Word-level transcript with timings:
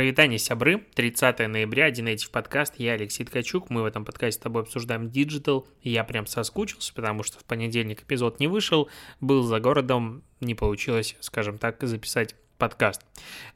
Прывітанне, 0.00 0.38
сябры, 0.38 0.78
30 0.94 1.40
ноября, 1.40 1.90
DNative 1.90 2.30
подкаст, 2.30 2.76
я 2.78 2.94
Алексей 2.94 3.22
Ткачук, 3.22 3.68
мы 3.68 3.82
в 3.82 3.84
этом 3.84 4.06
подкасте 4.06 4.40
с 4.40 4.42
тобой 4.42 4.62
обсуждаем 4.62 5.10
диджитал, 5.10 5.68
я 5.82 6.04
прям 6.04 6.26
соскучился, 6.26 6.94
потому 6.94 7.22
что 7.22 7.38
в 7.38 7.44
понедельник 7.44 8.00
эпизод 8.00 8.40
не 8.40 8.46
вышел, 8.46 8.88
был 9.20 9.42
за 9.42 9.60
городом, 9.60 10.22
не 10.40 10.54
получилось, 10.54 11.16
скажем 11.20 11.58
так, 11.58 11.82
записать 11.82 12.34
подкаст. 12.56 13.02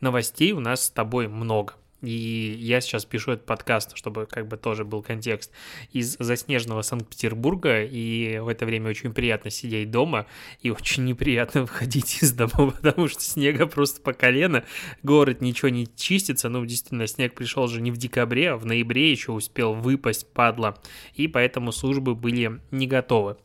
Новостей 0.03 0.53
у 0.53 0.61
нас 0.61 0.85
с 0.85 0.91
тобой 0.91 1.29
много. 1.29 1.77
И 2.05 2.57
я 2.61 2.81
сейчас 2.81 3.05
пишу 3.05 3.33
этот 3.33 3.47
подкаст, 3.47 3.97
чтобы 3.97 4.27
как 4.27 4.49
бы 4.49 4.57
тоже 4.57 4.85
был 4.85 5.03
контекст, 5.03 5.51
из 5.93 6.17
заснеженного 6.19 6.83
Санкт-Петербурга, 6.83 7.83
и 7.83 8.39
в 8.39 8.49
это 8.49 8.67
время 8.67 8.91
очень 8.91 9.13
приятно 9.13 9.51
сидеть 9.51 9.91
дома, 9.91 10.27
и 10.61 10.71
очень 10.71 11.05
неприятно 11.05 11.63
выходить 11.63 12.23
из 12.23 12.33
дома, 12.33 12.71
потому 12.83 13.09
что 13.09 13.21
снега 13.21 13.67
просто 13.67 14.01
по 14.01 14.13
колено, 14.13 14.65
город 15.03 15.41
ничего 15.41 15.69
не 15.69 15.89
чистится, 15.97 16.49
ну, 16.49 16.65
действительно, 16.65 17.07
снег 17.07 17.35
пришел 17.35 17.67
же 17.69 17.81
не 17.81 17.91
в 17.91 17.97
декабре, 17.97 18.51
а 18.53 18.57
в 18.57 18.67
ноябре 18.67 19.11
еще 19.11 19.33
успел 19.33 19.75
выпасть, 19.75 20.33
падла, 20.33 20.79
и 21.15 21.29
поэтому 21.29 21.73
службы 21.73 22.15
были 22.15 22.61
не 22.71 22.87
готовы. 22.87 23.37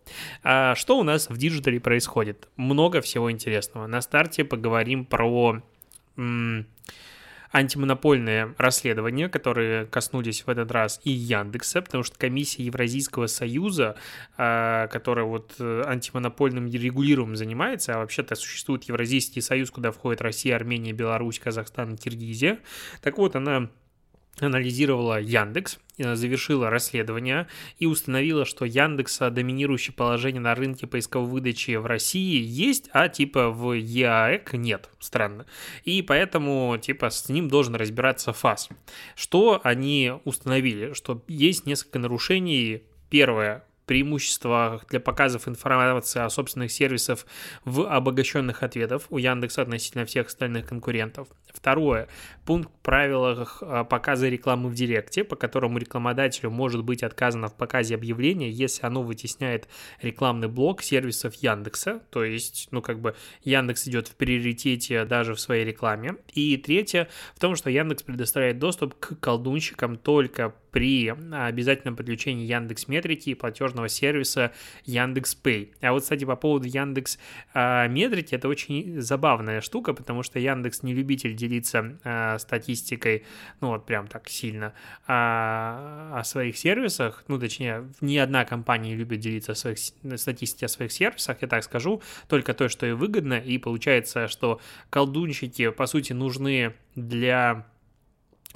А 0.44 0.76
что 0.76 0.98
у 1.00 1.03
нас 1.03 1.30
в 1.30 1.38
диджитале 1.38 1.80
происходит? 1.80 2.48
Много 2.55 3.02
всего 3.02 3.31
интересного. 3.31 3.88
На 3.88 4.02
старте 4.02 4.44
поговорим 4.44 5.05
про 5.05 5.62
антимонопольные 7.52 8.53
расследования, 8.58 9.30
которые 9.30 9.85
коснулись 9.85 10.44
в 10.45 10.49
этот 10.49 10.71
раз 10.71 11.02
и 11.03 11.12
Яндекса, 11.12 11.81
потому 11.81 12.03
что 12.03 12.17
комиссия 12.17 12.63
Евразийского 12.63 13.27
союза, 13.27 13.95
а, 14.38 14.88
которая 14.88 15.25
вот 15.25 15.55
э, 15.59 15.84
антимонопольным 15.85 16.67
регулированием 16.67 17.35
занимается, 17.35 17.95
а 17.95 17.99
вообще-то 17.99 18.35
существует 18.35 18.84
Евразийский 18.84 19.41
союз, 19.41 19.72
куда 19.72 19.91
входит 19.91 20.22
Россия, 20.22 20.55
Армения, 20.55 20.94
Беларусь, 20.94 21.39
Казахстан 21.39 21.95
и 21.95 21.98
Киргизия. 21.98 22.59
Так 23.02 23.17
вот, 23.17 23.35
она 23.35 23.70
анализировала 24.45 25.20
Яндекс, 25.20 25.79
э, 25.98 26.16
завершила 26.16 26.69
расследование 26.69 27.47
и 27.77 27.86
установила, 27.86 28.45
что 28.45 28.66
Яндекса 28.66 29.30
доминирующее 29.30 29.94
положение 29.94 30.41
на 30.41 30.55
рынке 30.55 30.88
поисковой 30.88 31.30
выдачи 31.30 31.75
в 31.75 31.86
России 31.86 32.41
есть, 32.41 32.89
а 32.94 33.09
типа 33.09 33.49
в 33.49 33.73
ЕАЭК 33.73 34.53
нет. 34.53 34.89
Странно. 34.99 35.45
И 35.83 36.02
поэтому 36.02 36.77
типа 36.81 37.09
с 37.09 37.30
ним 37.30 37.47
должен 37.47 37.75
разбираться 37.75 38.33
ФАС. 38.33 38.69
Что 39.16 39.61
они 39.64 40.14
установили? 40.25 40.94
Что 40.94 41.23
есть 41.27 41.66
несколько 41.66 41.99
нарушений. 41.99 42.83
Первое, 43.09 43.64
преимуществах 43.90 44.86
для 44.88 45.00
показов 45.00 45.48
информации 45.48 46.20
о 46.20 46.30
собственных 46.30 46.72
сервисах 46.72 47.26
в 47.66 47.92
обогащенных 47.92 48.62
ответах 48.62 49.02
у 49.09 49.18
Яндекса 49.18 49.64
относительно 49.64 50.06
всех 50.06 50.28
остальных 50.28 50.68
конкурентов. 50.68 51.28
Второе. 51.52 52.08
Пункт 52.45 52.70
в 52.70 52.84
правилах 52.84 53.64
а, 53.64 53.84
показа 53.84 54.30
рекламы 54.30 54.70
в 54.70 54.76
Директе, 54.76 55.23
по 55.23 55.36
которому 55.36 55.80
рекламодателю 55.80 56.52
может 56.52 56.84
быть 56.84 57.02
отказано 57.02 57.48
в 57.48 57.56
показе 57.56 57.95
объявления, 57.95 58.52
если 58.52 58.86
оно 58.86 59.02
вытесняет 59.02 59.67
рекламный 60.04 60.50
блок 60.50 60.84
сервисов 60.84 61.34
Яндекса, 61.34 62.04
то 62.12 62.23
есть, 62.23 62.67
ну, 62.70 62.84
как 62.84 63.00
бы 63.00 63.16
Яндекс 63.44 63.88
идет 63.88 64.08
в 64.08 64.16
приоритете 64.16 65.04
даже 65.06 65.34
в 65.34 65.40
своей 65.40 65.66
рекламе. 65.66 66.17
И 66.32 66.58
третье 66.58 67.10
в 67.34 67.40
том, 67.40 67.56
что 67.56 67.72
Яндекс 67.72 68.04
предоставляет 68.04 68.60
доступ 68.60 68.94
к 69.00 69.20
колдунщикам 69.20 69.98
только 69.98 70.54
при 70.72 71.08
обязательном 71.09 71.95
подключении 71.95 72.45
Яндекс 72.45 72.88
Метрики 72.88 73.31
и 73.31 73.36
платежного 73.36 73.89
сервиса 73.89 74.52
Яндекс 74.86 75.38
Pay. 75.42 75.73
А 75.81 75.92
вот, 75.92 76.03
кстати, 76.03 76.26
по 76.26 76.36
поводу 76.36 76.67
Яндекс 76.67 77.20
а, 77.53 77.88
Метрики, 77.88 78.36
это 78.36 78.48
очень 78.48 79.02
забавная 79.02 79.61
штука, 79.61 79.94
потому 79.94 80.23
что 80.23 80.39
Яндекс 80.39 80.84
не 80.84 80.94
любитель 80.94 81.36
делиться 81.36 81.98
а, 82.03 82.38
статистикой, 82.39 83.23
ну 83.61 83.70
вот 83.70 83.86
прям 83.86 84.08
так 84.08 84.30
сильно 84.30 84.73
а, 85.08 86.14
о 86.16 86.23
своих 86.23 86.58
сервисах, 86.58 87.23
ну 87.28 87.39
точнее, 87.39 87.89
ни 88.02 88.17
одна 88.17 88.45
компания 88.45 88.89
не 88.89 88.95
любит 88.95 89.20
делиться 89.20 89.54
своих, 89.54 89.78
статистикой 89.80 90.66
о 90.66 90.70
своих 90.70 90.92
сервисах, 90.92 91.42
я 91.42 91.48
так 91.48 91.64
скажу, 91.64 92.02
только 92.27 92.54
то, 92.54 92.70
что 92.70 92.86
и 92.86 92.92
выгодно, 92.92 93.36
и 93.36 93.58
получается, 93.58 94.27
что 94.27 94.60
колдунщики, 94.89 95.70
по 95.70 95.86
сути, 95.86 96.14
нужны 96.14 96.73
для 96.95 97.66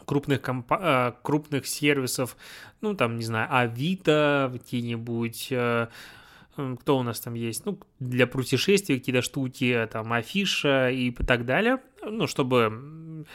крупных, 0.06 0.42
компа- 0.42 1.14
э, 1.18 1.22
крупных 1.22 1.68
сервисов, 1.68 2.38
ну, 2.82 2.94
там, 2.96 3.18
не 3.18 3.24
знаю, 3.24 3.48
Авито, 3.50 4.50
какие-нибудь, 4.54 5.48
э, 5.52 5.88
кто 6.80 6.98
у 6.98 7.04
нас 7.04 7.20
там 7.20 7.34
есть, 7.34 7.66
ну, 7.66 7.80
для 8.00 8.28
путешествий 8.28 9.00
какие-то 9.00 9.22
штуки, 9.22 9.88
там, 9.92 10.14
Афиша 10.14 10.90
и 10.90 11.12
так 11.12 11.46
далее, 11.46 11.80
ну, 12.04 12.28
чтобы 12.28 13.26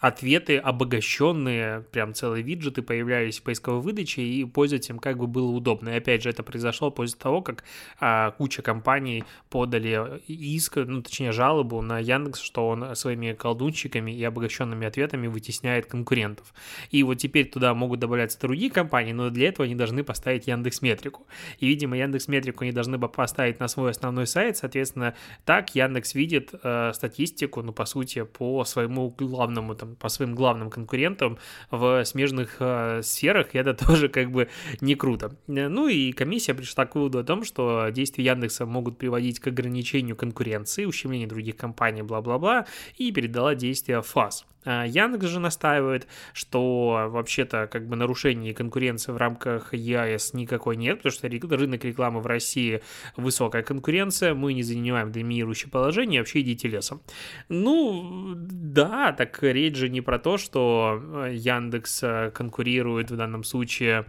ответы 0.00 0.58
обогащенные, 0.58 1.82
прям 1.92 2.14
целые 2.14 2.42
виджеты 2.42 2.82
появлялись 2.82 3.38
в 3.38 3.42
поисковой 3.42 3.80
выдаче, 3.80 4.22
и 4.22 4.44
пользователям 4.44 4.98
как 4.98 5.18
бы 5.18 5.26
было 5.26 5.50
удобно. 5.50 5.90
И 5.90 5.96
опять 5.96 6.22
же, 6.22 6.30
это 6.30 6.42
произошло 6.42 6.90
после 6.90 7.18
того, 7.18 7.42
как 7.42 7.64
а, 8.00 8.32
куча 8.32 8.62
компаний 8.62 9.24
подали 9.50 10.20
иск, 10.26 10.76
ну, 10.76 11.02
точнее, 11.02 11.32
жалобу 11.32 11.80
на 11.82 11.98
Яндекс, 11.98 12.40
что 12.40 12.68
он 12.68 12.94
своими 12.96 13.32
колдунчиками 13.32 14.10
и 14.12 14.22
обогащенными 14.24 14.86
ответами 14.86 15.26
вытесняет 15.26 15.86
конкурентов. 15.86 16.52
И 16.90 17.02
вот 17.02 17.14
теперь 17.16 17.48
туда 17.48 17.74
могут 17.74 18.00
добавляться 18.00 18.38
другие 18.40 18.70
компании, 18.70 19.12
но 19.12 19.30
для 19.30 19.48
этого 19.48 19.64
они 19.64 19.74
должны 19.74 20.04
поставить 20.04 20.46
Яндекс 20.46 20.82
Метрику. 20.82 21.26
И, 21.58 21.66
видимо, 21.66 21.96
Яндекс 21.96 22.28
Метрику 22.28 22.64
они 22.64 22.72
должны 22.72 22.98
бы 22.98 23.08
поставить 23.08 23.60
на 23.60 23.68
свой 23.68 23.90
основной 23.90 24.26
сайт, 24.26 24.56
соответственно, 24.56 25.14
так 25.44 25.74
Яндекс 25.74 26.14
видит 26.14 26.50
э, 26.62 26.92
статистику, 26.94 27.62
ну, 27.62 27.72
по 27.72 27.84
сути, 27.84 28.24
по 28.24 28.64
своему 28.64 29.10
главному 29.10 29.74
там 29.84 29.96
по 29.96 30.08
своим 30.08 30.34
главным 30.34 30.70
конкурентам 30.70 31.38
в 31.70 32.04
смежных 32.04 32.56
э, 32.60 33.02
сферах, 33.02 33.54
и 33.54 33.58
это 33.58 33.74
тоже 33.86 34.08
как 34.08 34.30
бы 34.30 34.48
не 34.80 34.94
круто. 34.94 35.36
Ну 35.46 35.88
и 35.88 36.12
комиссия 36.12 36.54
пришла 36.54 36.86
к 36.86 36.94
выводу 36.94 37.18
о 37.18 37.24
том, 37.24 37.44
что 37.44 37.88
действия 37.90 38.24
Яндекса 38.24 38.66
могут 38.66 38.98
приводить 38.98 39.40
к 39.40 39.48
ограничению 39.48 40.16
конкуренции, 40.16 40.84
ущемлению 40.84 41.28
других 41.28 41.56
компаний, 41.56 42.02
бла-бла-бла, 42.02 42.66
и 42.96 43.12
передала 43.12 43.54
действия 43.54 44.00
ФАС. 44.00 44.46
А 44.64 44.84
Яндекс 44.86 45.26
же 45.26 45.40
настаивает, 45.40 46.06
что 46.32 47.08
вообще-то 47.10 47.68
как 47.70 47.86
бы 47.86 47.96
нарушений 47.96 48.54
конкуренции 48.54 49.12
в 49.12 49.16
рамках 49.16 49.74
ЕАЭС 49.74 50.34
никакой 50.34 50.76
нет, 50.76 51.02
потому 51.02 51.12
что 51.12 51.56
рынок 51.56 51.84
рекламы 51.84 52.20
в 52.20 52.26
России 52.26 52.82
высокая 53.16 53.62
конкуренция, 53.62 54.34
мы 54.34 54.54
не 54.54 54.62
занимаем 54.62 55.12
доминирующее 55.12 55.70
положение, 55.70 56.20
вообще 56.20 56.40
идите 56.40 56.68
лесом. 56.68 57.02
Ну, 57.48 58.34
да, 58.36 59.12
так 59.12 59.42
речь 59.42 59.76
же 59.76 59.88
не 59.88 60.00
про 60.00 60.18
то, 60.18 60.38
что 60.38 61.00
э, 61.26 61.34
Яндекс 61.34 62.02
э, 62.02 62.30
конкурирует 62.32 63.10
в 63.10 63.16
данном 63.16 63.44
случае, 63.44 64.06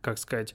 как 0.00 0.18
сказать, 0.18 0.54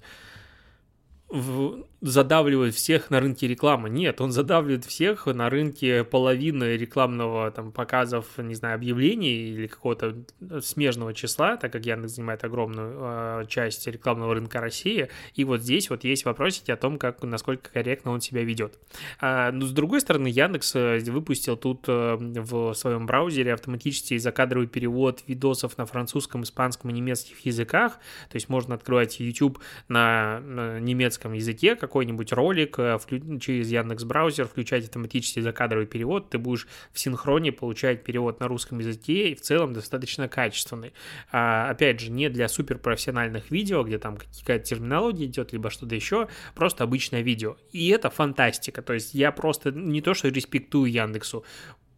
в 1.33 1.87
задавливает 2.03 2.75
всех 2.75 3.09
на 3.09 3.21
рынке 3.21 3.47
рекламы. 3.47 3.89
Нет, 3.89 4.19
он 4.19 4.33
задавливает 4.33 4.83
всех 4.83 5.25
на 5.25 5.49
рынке 5.49 6.03
половины 6.03 6.75
рекламного 6.75 7.49
там 7.49 7.71
показов, 7.71 8.25
не 8.37 8.55
знаю, 8.55 8.75
объявлений 8.75 9.53
или 9.53 9.67
какого-то 9.67 10.17
смежного 10.61 11.13
числа, 11.13 11.55
так 11.55 11.71
как 11.71 11.85
Яндекс 11.85 12.15
занимает 12.15 12.43
огромную 12.43 12.97
э, 12.99 13.45
часть 13.47 13.87
рекламного 13.87 14.35
рынка 14.35 14.59
России. 14.59 15.07
И 15.33 15.45
вот 15.45 15.61
здесь 15.61 15.89
вот 15.89 16.03
есть 16.03 16.25
вопросики 16.25 16.71
о 16.71 16.75
том, 16.75 16.99
как, 16.99 17.23
насколько 17.23 17.71
корректно 17.71 18.11
он 18.11 18.19
себя 18.19 18.43
ведет. 18.43 18.77
А, 19.21 19.53
но 19.53 19.65
с 19.65 19.71
другой 19.71 20.01
стороны, 20.01 20.27
Яндекс 20.27 20.75
э, 20.75 20.99
выпустил 21.09 21.55
тут 21.55 21.85
э, 21.87 22.17
в 22.19 22.73
своем 22.73 23.05
браузере 23.05 23.53
автоматический 23.53 24.17
закадровый 24.17 24.67
перевод 24.67 25.23
видосов 25.25 25.77
на 25.77 25.85
французском, 25.85 26.43
испанском 26.43 26.89
и 26.89 26.93
немецких 26.93 27.45
языках. 27.45 27.93
То 28.29 28.35
есть 28.35 28.49
можно 28.49 28.75
открывать 28.75 29.21
YouTube 29.21 29.59
на, 29.87 30.41
на 30.41 30.79
немецком 30.81 31.22
языке, 31.31 31.77
как 31.77 31.93
какой-нибудь 31.93 32.33
ролик 32.33 32.79
э, 32.79 32.97
вклю... 32.97 33.37
через 33.37 33.71
Яндекс 33.71 34.03
браузер, 34.03 34.47
включать 34.47 34.85
автоматический 34.85 35.41
закадровый 35.41 35.85
перевод, 35.85 36.31
ты 36.31 36.39
будешь 36.39 36.67
в 36.91 36.99
синхроне 36.99 37.51
получать 37.51 38.03
перевод 38.03 38.39
на 38.39 38.47
русском 38.47 38.79
языке 38.79 39.29
и 39.29 39.35
в 39.35 39.41
целом 39.41 39.73
достаточно 39.73 40.27
качественный. 40.27 40.91
А, 41.31 41.69
опять 41.69 41.99
же, 41.99 42.09
не 42.09 42.29
для 42.29 42.47
суперпрофессиональных 42.47 43.51
видео, 43.51 43.83
где 43.83 43.99
там 43.99 44.17
какая-то 44.17 44.65
терминология 44.65 45.25
идет, 45.25 45.53
либо 45.53 45.69
что-то 45.69 45.93
еще, 45.93 46.29
просто 46.55 46.83
обычное 46.83 47.21
видео. 47.21 47.57
И 47.71 47.89
это 47.89 48.09
фантастика, 48.09 48.81
то 48.81 48.93
есть 48.93 49.13
я 49.13 49.31
просто 49.31 49.71
не 49.71 50.01
то, 50.01 50.15
что 50.15 50.29
респектую 50.29 50.91
Яндексу, 50.91 51.45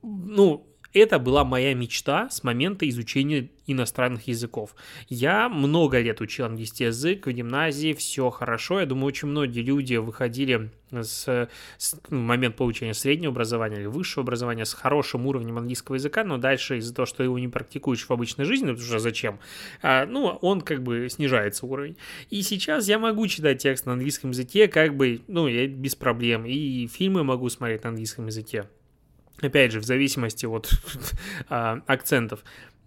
ну, 0.04 0.68
это 1.00 1.20
была 1.20 1.44
моя 1.44 1.74
мечта 1.74 2.30
с 2.30 2.44
момента 2.44 2.88
изучения 2.88 3.50
иностранных 3.68 4.28
языков. 4.28 4.76
Я 5.10 5.50
много 5.50 6.00
лет 6.00 6.22
учил 6.22 6.46
английский 6.46 6.86
язык 6.86 7.28
в 7.28 7.32
гимназии, 7.32 7.94
все 7.94 8.30
хорошо. 8.30 8.80
Я 8.80 8.86
думаю, 8.86 9.08
очень 9.08 9.28
многие 9.28 9.62
люди 9.62 9.96
выходили 9.96 10.72
с, 10.92 11.50
с 11.78 11.96
ну, 12.10 12.22
момент 12.22 12.56
получения 12.56 12.94
среднего 12.94 13.32
образования 13.32 13.78
или 13.78 13.86
высшего 13.88 14.24
образования 14.24 14.66
с 14.66 14.74
хорошим 14.74 15.26
уровнем 15.26 15.58
английского 15.58 15.96
языка, 15.96 16.24
но 16.24 16.38
дальше 16.38 16.78
из-за 16.78 16.94
того, 16.94 17.06
что 17.06 17.24
его 17.24 17.38
не 17.40 17.48
практикуешь 17.48 18.06
в 18.06 18.12
обычной 18.12 18.46
жизни, 18.46 18.68
ну, 18.68 18.74
уже 18.74 19.00
зачем, 19.00 19.40
а, 19.82 20.06
ну, 20.06 20.28
он 20.28 20.62
как 20.62 20.84
бы 20.84 21.10
снижается 21.10 21.66
уровень. 21.66 21.98
И 22.30 22.42
сейчас 22.42 22.88
я 22.88 23.00
могу 23.00 23.28
читать 23.28 23.62
текст 23.62 23.86
на 23.86 23.94
английском 23.94 24.30
языке 24.30 24.68
как 24.68 24.96
бы, 24.96 25.22
ну, 25.28 25.48
я 25.48 25.68
без 25.68 25.96
проблем, 25.96 26.46
и 26.46 26.88
фильмы 26.88 27.24
могу 27.24 27.50
смотреть 27.50 27.84
на 27.84 27.90
английском 27.90 28.28
языке 28.28 28.66
опять 29.42 29.72
же, 29.72 29.80
в 29.80 29.86
зависимости 29.86 30.46
от 30.46 30.70
а, 31.50 31.82
акцентов. 31.88 32.44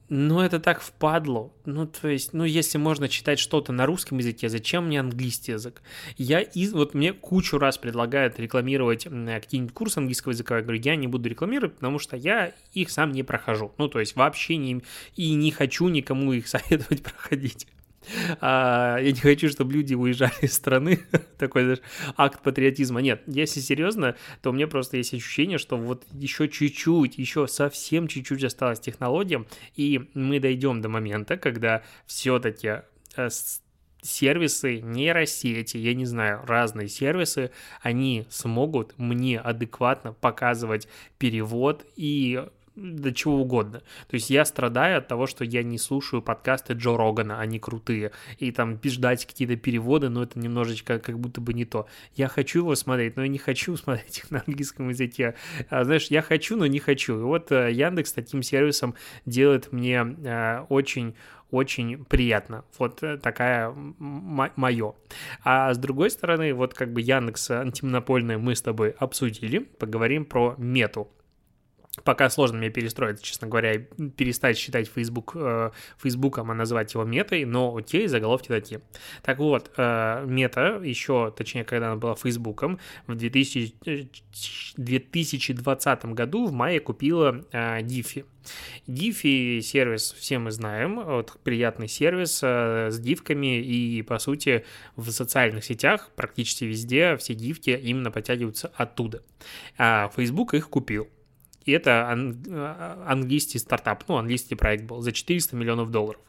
Но 0.09 0.43
это 0.43 0.59
так 0.59 0.81
впадло. 0.81 1.53
Ну, 1.67 1.87
то 1.87 2.09
есть, 2.09 2.33
ну, 2.33 2.45
если 2.45 2.79
можно 2.79 3.09
читать 3.09 3.39
что-то 3.39 3.73
на 3.73 3.85
русском 3.85 4.17
языке, 4.17 4.49
зачем 4.49 4.87
мне 4.87 5.01
английский 5.01 5.53
язык? 5.53 5.83
Я 6.17 6.41
из... 6.41 6.73
Вот 6.73 6.95
мне 6.95 7.13
кучу 7.13 7.59
раз 7.59 7.77
предлагают 7.77 8.41
рекламировать 8.41 9.05
какие-нибудь 9.05 9.75
курсы 9.75 9.99
английского 9.99 10.33
языка. 10.33 10.57
Я 10.57 10.63
говорю, 10.63 10.81
я 10.83 10.97
не 10.97 11.09
буду 11.09 11.29
рекламировать, 11.29 11.75
потому 11.75 11.99
что 11.99 12.17
я 12.17 12.55
их 12.73 12.91
сам 12.91 13.13
не 13.13 13.23
прохожу. 13.23 13.75
Ну, 13.77 13.89
то 13.89 14.01
есть, 14.01 14.17
вообще 14.17 14.57
не... 14.57 14.83
И 15.15 15.35
не 15.35 15.51
хочу 15.51 15.89
никому 15.89 16.33
их 16.33 16.49
советовать 16.49 17.03
проходить. 17.03 17.67
А, 18.41 18.99
я 18.99 19.13
не 19.13 19.21
хочу, 19.21 19.49
чтобы 19.49 19.73
люди 19.73 19.95
уезжали 19.95 20.33
из 20.43 20.55
страны. 20.55 21.01
Такой 21.39 21.63
знаешь, 21.63 21.81
акт 22.17 22.43
патриотизма. 22.43 23.01
Нет, 23.01 23.23
если 23.27 23.61
серьезно, 23.61 24.17
то 24.43 24.51
у 24.51 24.53
меня 24.53 24.67
просто 24.67 24.97
есть 24.97 25.15
ощущение, 25.15 25.59
что 25.59 25.77
вот 25.77 26.05
еще 26.13 26.49
чуть-чуть, 26.49 27.19
еще 27.19 27.47
совсем 27.47 28.09
чуть-чуть 28.09 28.45
осталось 28.45 28.81
технологиям, 28.81 29.47
и 29.77 30.09
мы 30.15 30.41
дойдем 30.41 30.81
до 30.81 30.89
момента, 30.89 31.37
когда 31.37 31.83
все-таки 32.07 32.83
э, 33.17 33.29
сервисы, 34.03 34.81
нейросети, 34.81 35.77
я 35.77 35.95
не 35.95 36.07
знаю, 36.07 36.43
разные 36.47 36.89
сервисы, 36.89 37.51
они 37.83 38.27
смогут 38.31 38.95
мне 38.97 39.39
адекватно 39.39 40.13
показывать 40.13 40.89
перевод 41.19 41.85
и 41.97 42.47
до 42.79 43.13
чего 43.13 43.41
угодно. 43.41 43.81
То 44.09 44.15
есть 44.15 44.31
я 44.31 44.45
страдаю 44.45 44.99
от 44.99 45.09
того, 45.09 45.27
что 45.27 45.45
я 45.45 45.63
не 45.63 45.79
слушаю 45.79 46.23
подкасты 46.23 46.75
Джо 46.75 46.97
Рогана, 46.97 47.41
они 47.41 47.59
крутые, 47.59 48.13
и 48.39 48.53
там 48.53 48.79
ждать 48.85 49.27
какие-то 49.27 49.57
переводы, 49.57 50.09
но 50.09 50.23
это 50.23 50.39
немножечко 50.39 50.99
как 50.99 51.19
будто 51.19 51.41
бы 51.41 51.55
не 51.55 51.65
то. 51.65 51.87
Я 52.15 52.29
хочу 52.29 52.61
его 52.61 52.75
смотреть, 52.75 53.17
но 53.17 53.23
я 53.23 53.29
не 53.29 53.39
хочу 53.39 53.77
смотреть 53.77 54.19
их 54.19 54.31
на 54.31 54.43
английском 54.47 54.89
языке. 54.89 55.35
А, 55.69 55.85
знаешь, 55.85 56.07
я 56.09 56.23
хочу, 56.23 56.57
но 56.57 56.67
не 56.67 56.79
хочу. 56.79 57.19
И 57.19 57.23
вот 57.23 57.53
э, 57.53 57.73
Яндекс 57.73 58.13
таким 58.13 58.43
сервисом 58.43 58.95
делает 59.27 59.73
мне 59.73 60.17
э, 60.25 60.61
очень 60.69 61.15
очень 61.51 62.05
приятно. 62.05 62.65
Вот 62.79 63.03
э, 63.03 63.17
такая 63.17 63.73
мое. 63.99 64.95
А 65.43 65.73
с 65.73 65.79
другой 65.79 66.11
стороны, 66.11 66.53
вот 66.53 66.75
как 66.75 66.93
бы 66.93 67.01
Яндекс 67.01 67.51
антимонопольный 67.51 68.37
мы 68.37 68.55
с 68.55 68.63
тобой 68.63 68.91
обсудили, 68.91 69.59
поговорим 69.59 70.25
про 70.25 70.55
мету. 70.59 71.09
Пока 72.05 72.31
сложно 72.31 72.59
мне 72.59 72.71
перестроиться, 72.71 73.25
честно 73.25 73.49
говоря, 73.49 73.79
перестать 74.17 74.57
считать 74.59 74.89
Facebook 74.89 75.33
э, 75.35 75.71
Фейсбуком, 75.99 76.51
а 76.51 76.55
назвать 76.55 76.95
его 76.95 77.05
метой, 77.05 77.45
но 77.45 77.77
окей, 77.77 78.07
заголовки 78.07 78.49
такие. 78.49 78.81
Так 79.23 79.39
вот, 79.39 79.71
э, 79.77 80.25
мета, 80.27 80.81
еще, 80.83 81.33
точнее, 81.37 81.65
когда 81.65 81.89
она 81.89 81.97
была 81.97 82.15
Фейсбуком, 82.15 82.79
в 83.07 83.15
2000, 83.15 84.09
2020 84.77 86.05
году 86.07 86.47
в 86.47 86.53
мае 86.53 86.81
купила 86.81 87.45
э, 87.53 87.81
Diffie. 87.83 88.25
Diffie 88.87 89.61
сервис 89.61 90.15
все 90.19 90.39
мы 90.39 90.51
знаем, 90.51 91.03
вот 91.05 91.39
приятный 91.43 91.89
сервис 91.89 92.41
э, 92.43 92.89
с 92.91 92.99
дивками, 92.99 93.61
и, 93.61 94.03
по 94.03 94.19
сути, 94.19 94.65
в 94.97 95.11
социальных 95.11 95.65
сетях 95.65 96.11
практически 96.17 96.65
везде 96.65 97.17
все 97.17 97.35
дивки 97.35 97.71
именно 97.71 98.11
подтягиваются 98.11 98.73
оттуда. 98.75 99.23
А 99.77 100.11
Facebook 100.17 100.55
их 100.55 100.71
купил 100.71 101.09
и 101.69 101.73
это 101.73 102.11
ан- 102.11 102.43
а, 102.49 103.05
английский 103.07 103.59
стартап, 103.59 104.05
ну, 104.09 104.17
английский 104.17 104.55
проект 104.55 104.85
был 104.85 105.03
за 105.03 105.13
400 105.13 105.55
миллионов 105.55 105.91
долларов. 105.91 106.23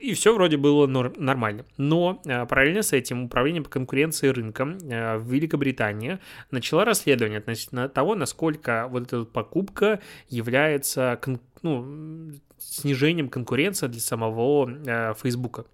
И 0.00 0.12
все 0.12 0.34
вроде 0.34 0.56
было 0.56 0.86
нормально. 0.86 1.64
Но 1.76 2.20
э, 2.26 2.44
параллельно 2.46 2.82
с 2.82 2.92
этим 2.92 3.24
управление 3.24 3.62
по 3.62 3.70
конкуренции 3.70 4.26
рынком 4.28 4.76
э, 4.78 5.18
в 5.18 5.32
Великобритании 5.32 6.18
начало 6.50 6.84
расследование 6.84 7.38
относительно 7.38 7.88
того, 7.88 8.16
насколько 8.16 8.88
вот 8.90 9.04
эта 9.04 9.24
покупка 9.24 10.00
является 10.28 11.18
кон- 11.22 11.40
ну, 11.62 12.32
снижением 12.58 13.28
конкуренции 13.28 13.86
для 13.86 14.00
самого 14.00 14.68
э, 14.68 15.14
Фейсбука. 15.14 15.64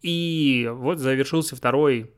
И 0.00 0.68
вот 0.72 0.98
завершился 0.98 1.56
второй 1.56 2.10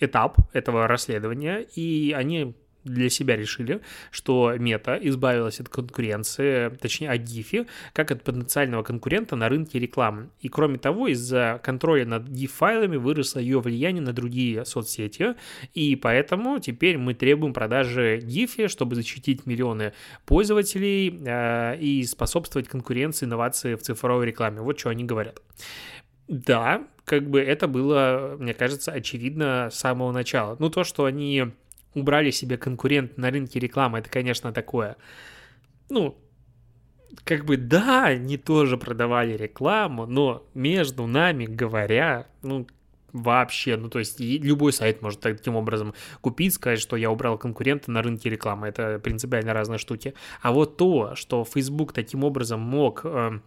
этап 0.00 0.38
этого 0.52 0.88
расследования, 0.88 1.60
и 1.76 2.12
они 2.16 2.54
для 2.84 3.08
себя 3.10 3.36
решили, 3.36 3.80
что 4.10 4.54
Мета 4.58 4.98
избавилась 5.00 5.60
от 5.60 5.68
конкуренции, 5.68 6.68
точнее 6.80 7.10
от 7.10 7.22
Гифи, 7.22 7.66
как 7.92 8.10
от 8.10 8.22
потенциального 8.22 8.82
конкурента 8.82 9.36
на 9.36 9.48
рынке 9.48 9.78
рекламы. 9.78 10.30
И 10.40 10.48
кроме 10.48 10.78
того, 10.78 11.08
из-за 11.08 11.60
контроля 11.62 12.04
над 12.06 12.28
GIF-файлами 12.28 12.96
выросло 12.96 13.40
ее 13.40 13.60
влияние 13.60 14.02
на 14.02 14.12
другие 14.12 14.64
соцсети, 14.64 15.34
и 15.72 15.96
поэтому 15.96 16.58
теперь 16.58 16.98
мы 16.98 17.14
требуем 17.14 17.52
продажи 17.52 18.20
Гифи, 18.22 18.68
чтобы 18.68 18.94
защитить 18.94 19.46
миллионы 19.46 19.92
пользователей 20.26 21.22
э, 21.24 21.78
и 21.78 22.04
способствовать 22.04 22.68
конкуренции 22.68 23.26
инновации 23.26 23.74
в 23.74 23.82
цифровой 23.82 24.26
рекламе. 24.26 24.60
Вот 24.60 24.78
что 24.78 24.90
они 24.90 25.04
говорят. 25.04 25.40
Да, 26.28 26.86
как 27.04 27.28
бы 27.28 27.40
это 27.40 27.68
было, 27.68 28.36
мне 28.38 28.54
кажется, 28.54 28.92
очевидно 28.92 29.68
с 29.70 29.78
самого 29.78 30.10
начала. 30.12 30.56
Ну, 30.58 30.70
то, 30.70 30.84
что 30.84 31.04
они 31.04 31.52
убрали 31.94 32.30
себе 32.30 32.56
конкурент 32.56 33.16
на 33.16 33.30
рынке 33.30 33.58
рекламы, 33.58 33.98
это, 33.98 34.10
конечно, 34.10 34.52
такое, 34.52 34.96
ну, 35.88 36.16
как 37.24 37.44
бы, 37.44 37.56
да, 37.56 38.06
они 38.06 38.36
тоже 38.36 38.76
продавали 38.76 39.36
рекламу, 39.36 40.06
но 40.06 40.46
между 40.54 41.06
нами 41.06 41.46
говоря, 41.46 42.26
ну, 42.42 42.66
вообще, 43.12 43.76
ну, 43.76 43.88
то 43.88 44.00
есть 44.00 44.18
любой 44.18 44.72
сайт 44.72 45.00
может 45.00 45.20
таким 45.20 45.54
образом 45.54 45.94
купить, 46.20 46.54
сказать, 46.54 46.80
что 46.80 46.96
я 46.96 47.10
убрал 47.10 47.38
конкурента 47.38 47.90
на 47.90 48.02
рынке 48.02 48.28
рекламы, 48.28 48.66
это 48.66 48.98
принципиально 48.98 49.54
разные 49.54 49.78
штуки. 49.78 50.14
А 50.42 50.52
вот 50.52 50.76
то, 50.76 51.14
что 51.14 51.44
Facebook 51.44 51.92
таким 51.92 52.24
образом 52.24 52.60
мог 52.60 53.02
э, 53.04 53.38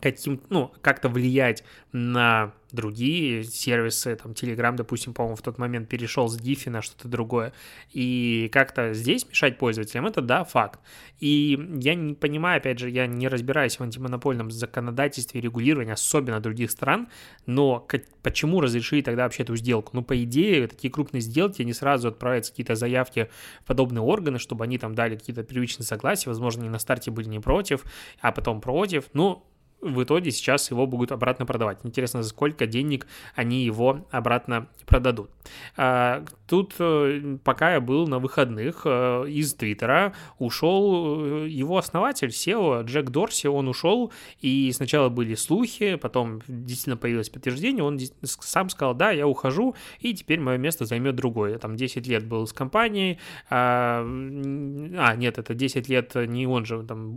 каким, 0.00 0.40
ну, 0.50 0.72
как-то 0.80 1.08
влиять 1.08 1.64
на 1.92 2.52
другие 2.72 3.44
сервисы, 3.44 4.16
там, 4.16 4.32
Telegram, 4.32 4.74
допустим, 4.74 5.12
по-моему, 5.12 5.36
в 5.36 5.42
тот 5.42 5.58
момент 5.58 5.88
перешел 5.88 6.28
с 6.28 6.38
Diffie 6.38 6.70
на 6.70 6.82
что-то 6.82 7.08
другое, 7.08 7.52
и 7.92 8.48
как-то 8.52 8.94
здесь 8.94 9.26
мешать 9.28 9.58
пользователям, 9.58 10.06
это, 10.06 10.20
да, 10.20 10.44
факт. 10.44 10.80
И 11.18 11.58
я 11.80 11.94
не 11.94 12.14
понимаю, 12.14 12.58
опять 12.58 12.78
же, 12.78 12.90
я 12.90 13.06
не 13.06 13.28
разбираюсь 13.28 13.78
в 13.78 13.82
антимонопольном 13.82 14.50
законодательстве 14.50 15.40
и 15.40 15.42
регулировании, 15.42 15.92
особенно 15.92 16.40
других 16.40 16.70
стран, 16.70 17.08
но 17.46 17.80
как, 17.80 18.02
почему 18.22 18.60
разрешили 18.60 19.02
тогда 19.02 19.24
вообще 19.24 19.42
эту 19.42 19.56
сделку? 19.56 19.90
Ну, 19.94 20.02
по 20.02 20.22
идее, 20.22 20.68
такие 20.68 20.92
крупные 20.92 21.20
сделки, 21.20 21.62
они 21.62 21.72
сразу 21.72 22.08
отправляются 22.08 22.52
какие-то 22.52 22.74
заявки 22.74 23.30
в 23.62 23.66
подобные 23.66 24.02
органы, 24.02 24.38
чтобы 24.38 24.64
они 24.64 24.78
там 24.78 24.94
дали 24.94 25.16
какие-то 25.16 25.42
привычные 25.42 25.86
согласия, 25.86 26.30
возможно, 26.30 26.62
они 26.62 26.70
на 26.70 26.78
старте 26.78 27.10
были 27.10 27.28
не 27.28 27.40
против, 27.40 27.84
а 28.20 28.32
потом 28.32 28.60
против, 28.60 29.06
ну, 29.12 29.44
в 29.80 30.02
итоге 30.02 30.30
сейчас 30.30 30.70
его 30.70 30.86
будут 30.86 31.12
обратно 31.12 31.46
продавать. 31.46 31.78
Интересно, 31.84 32.22
за 32.22 32.28
сколько 32.28 32.66
денег 32.66 33.06
они 33.34 33.64
его 33.64 34.06
обратно 34.10 34.68
продадут. 34.86 35.30
А, 35.76 36.24
тут, 36.46 36.74
э, 36.78 37.38
пока 37.44 37.74
я 37.74 37.80
был 37.80 38.06
на 38.06 38.18
выходных 38.18 38.82
э, 38.84 39.24
из 39.28 39.54
Твиттера, 39.54 40.12
ушел 40.38 41.44
э, 41.44 41.48
его 41.48 41.78
основатель, 41.78 42.28
SEO, 42.28 42.84
Джек 42.84 43.10
Дорси, 43.10 43.46
он 43.46 43.68
ушел, 43.68 44.12
и 44.40 44.70
сначала 44.72 45.08
были 45.08 45.34
слухи, 45.34 45.96
потом 45.96 46.42
действительно 46.46 46.96
появилось 46.96 47.30
подтверждение, 47.30 47.84
он 47.84 47.98
сам 48.22 48.68
сказал, 48.68 48.94
да, 48.94 49.10
я 49.10 49.26
ухожу, 49.26 49.74
и 50.00 50.12
теперь 50.12 50.40
мое 50.40 50.58
место 50.58 50.84
займет 50.84 51.14
другой. 51.14 51.52
Я 51.52 51.58
там 51.58 51.76
10 51.76 52.06
лет 52.06 52.26
был 52.26 52.46
с 52.46 52.52
компанией, 52.52 53.18
а, 53.48 54.02
а 54.02 55.16
нет, 55.16 55.38
это 55.38 55.54
10 55.54 55.88
лет 55.88 56.14
не 56.14 56.46
он 56.46 56.64
же, 56.64 56.82
там 56.82 57.14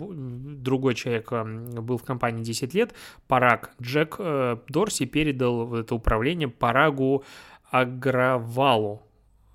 другой 0.64 0.96
человек 0.96 1.32
был 1.32 1.98
в 1.98 2.04
компании 2.04 2.44
10 2.54 2.74
лет, 2.74 2.94
Параг. 3.28 3.72
Джек 3.82 4.16
э, 4.20 4.58
Дорси 4.70 5.06
передал 5.06 5.76
это 5.76 5.96
управление 5.96 6.48
Парагу 6.48 7.24
Агравалу. 7.72 9.02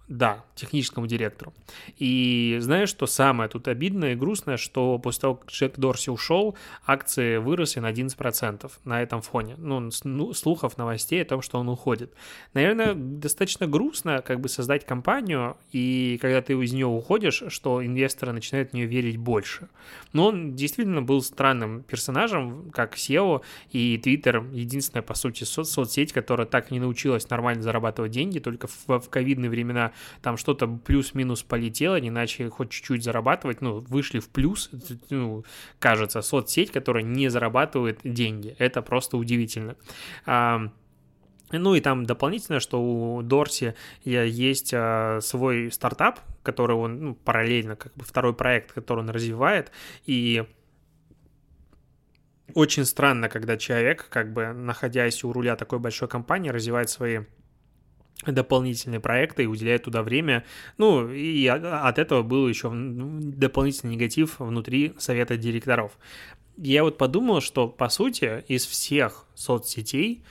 Да, 0.08 0.42
техническому 0.54 1.06
директору. 1.06 1.52
И 1.98 2.56
знаешь, 2.60 2.88
что 2.88 3.06
самое 3.06 3.50
тут 3.50 3.68
обидное 3.68 4.12
и 4.12 4.16
грустное, 4.16 4.56
что 4.56 4.98
после 4.98 5.20
того, 5.20 5.34
как 5.34 5.50
Джек 5.50 5.78
Дорси 5.78 6.08
ушел, 6.08 6.56
акции 6.86 7.36
выросли 7.36 7.80
на 7.80 7.90
11% 7.92 8.72
на 8.84 9.02
этом 9.02 9.20
фоне. 9.20 9.56
Ну, 9.58 9.90
ну, 10.04 10.32
слухов, 10.32 10.78
новостей 10.78 11.20
о 11.20 11.26
том, 11.26 11.42
что 11.42 11.58
он 11.58 11.68
уходит. 11.68 12.14
Наверное, 12.54 12.94
достаточно 12.94 13.66
грустно 13.66 14.22
как 14.22 14.40
бы 14.40 14.48
создать 14.48 14.86
компанию, 14.86 15.58
и 15.72 16.18
когда 16.22 16.40
ты 16.40 16.54
из 16.54 16.72
нее 16.72 16.86
уходишь, 16.86 17.42
что 17.48 17.84
инвесторы 17.84 18.32
начинают 18.32 18.70
в 18.70 18.72
нее 18.72 18.86
верить 18.86 19.18
больше. 19.18 19.68
Но 20.14 20.28
он 20.28 20.56
действительно 20.56 21.02
был 21.02 21.20
странным 21.20 21.82
персонажем, 21.82 22.70
как 22.70 22.96
SEO, 22.96 23.42
и 23.72 24.00
Twitter 24.02 24.54
единственная, 24.54 25.02
по 25.02 25.12
сути, 25.12 25.44
со- 25.44 25.64
соцсеть, 25.64 26.14
которая 26.14 26.46
так 26.46 26.70
и 26.70 26.74
не 26.74 26.80
научилась 26.80 27.28
нормально 27.28 27.62
зарабатывать 27.62 28.10
деньги, 28.10 28.38
только 28.38 28.68
в, 28.68 29.00
в 29.00 29.10
ковидные 29.10 29.50
времена 29.50 29.92
там 30.22 30.36
что-то 30.36 30.66
плюс-минус 30.66 31.42
полетело, 31.42 31.96
они 31.96 32.10
начали 32.10 32.48
хоть 32.48 32.70
чуть-чуть 32.70 33.04
зарабатывать, 33.04 33.60
ну, 33.60 33.80
вышли 33.80 34.18
в 34.18 34.28
плюс, 34.28 34.70
ну, 35.10 35.44
кажется, 35.78 36.22
соцсеть, 36.22 36.70
которая 36.70 37.02
не 37.02 37.28
зарабатывает 37.28 38.00
деньги. 38.04 38.54
Это 38.58 38.82
просто 38.82 39.16
удивительно. 39.16 39.76
Ну 41.50 41.74
и 41.74 41.80
там 41.80 42.04
дополнительно, 42.04 42.60
что 42.60 42.78
у 42.82 43.22
Дорси 43.22 43.74
есть 44.04 44.72
а, 44.74 45.20
свой 45.22 45.72
стартап, 45.72 46.20
который 46.42 46.76
он 46.76 47.00
ну, 47.00 47.14
параллельно, 47.14 47.74
как 47.74 47.94
бы 47.94 48.04
второй 48.04 48.34
проект, 48.34 48.72
который 48.72 49.00
он 49.00 49.08
развивает, 49.08 49.72
и 50.04 50.44
очень 52.54 52.84
странно, 52.84 53.28
когда 53.28 53.56
человек, 53.56 54.08
как 54.08 54.32
бы 54.32 54.52
находясь 54.52 55.22
у 55.24 55.32
руля 55.32 55.56
такой 55.56 55.78
большой 55.78 56.08
компании, 56.08 56.50
развивает 56.50 56.90
свои 56.90 57.20
дополнительные 58.26 59.00
проекты 59.00 59.44
и 59.44 59.46
уделяет 59.46 59.84
туда 59.84 60.02
время. 60.02 60.44
Ну, 60.76 61.10
и 61.10 61.46
от 61.46 61.98
этого 61.98 62.22
был 62.22 62.48
еще 62.48 62.70
дополнительный 62.72 63.94
негатив 63.94 64.40
внутри 64.40 64.94
совета 64.98 65.36
директоров. 65.36 65.98
Я 66.56 66.82
вот 66.82 66.98
подумал, 66.98 67.40
что, 67.40 67.68
по 67.68 67.88
сути, 67.88 68.44
из 68.48 68.66
всех 68.66 69.24
соцсетей, 69.34 70.24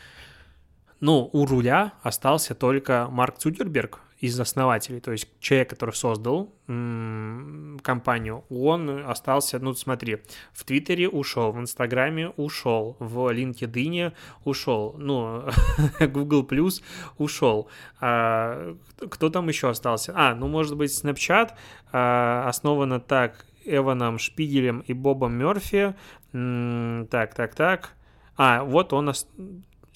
ну, 1.00 1.29
у 1.32 1.46
руля 1.46 1.94
остался 2.01 2.56
только 2.56 3.08
Марк 3.10 3.38
Цукерберг, 3.38 4.01
из 4.20 4.40
основателей, 4.40 5.00
то 5.00 5.12
есть 5.12 5.28
человек, 5.40 5.70
который 5.70 5.94
создал 5.94 6.52
компанию, 6.66 8.44
он 8.50 9.06
остался, 9.06 9.60
ну 9.60 9.74
смотри, 9.74 10.18
в 10.54 10.64
Твиттере 10.64 11.08
ушел, 11.08 11.52
в 11.52 11.60
Инстаграме 11.60 12.30
ушел, 12.30 12.98
в 13.00 13.32
LinkedIn 13.32 14.14
ушел, 14.44 14.96
ну, 14.98 15.44
Google 16.00 16.44
Plus 16.44 16.82
ушел. 17.18 17.70
А, 18.02 18.76
кто 19.10 19.30
там 19.30 19.48
еще 19.50 19.70
остался? 19.70 20.14
А, 20.16 20.36
ну, 20.36 20.48
может 20.48 20.76
быть, 20.76 20.92
Snapchat 20.92 21.52
а, 21.92 22.48
основано 22.48 23.00
так 23.00 23.46
Эваном 23.66 24.18
Шпигелем 24.18 24.80
и 24.80 24.94
Бобом 24.94 25.34
Мерфи. 25.34 25.94
М- 26.34 27.08
так, 27.12 27.36
так, 27.36 27.54
так. 27.54 27.94
А, 28.36 28.64
вот 28.64 28.94
он 28.94 29.14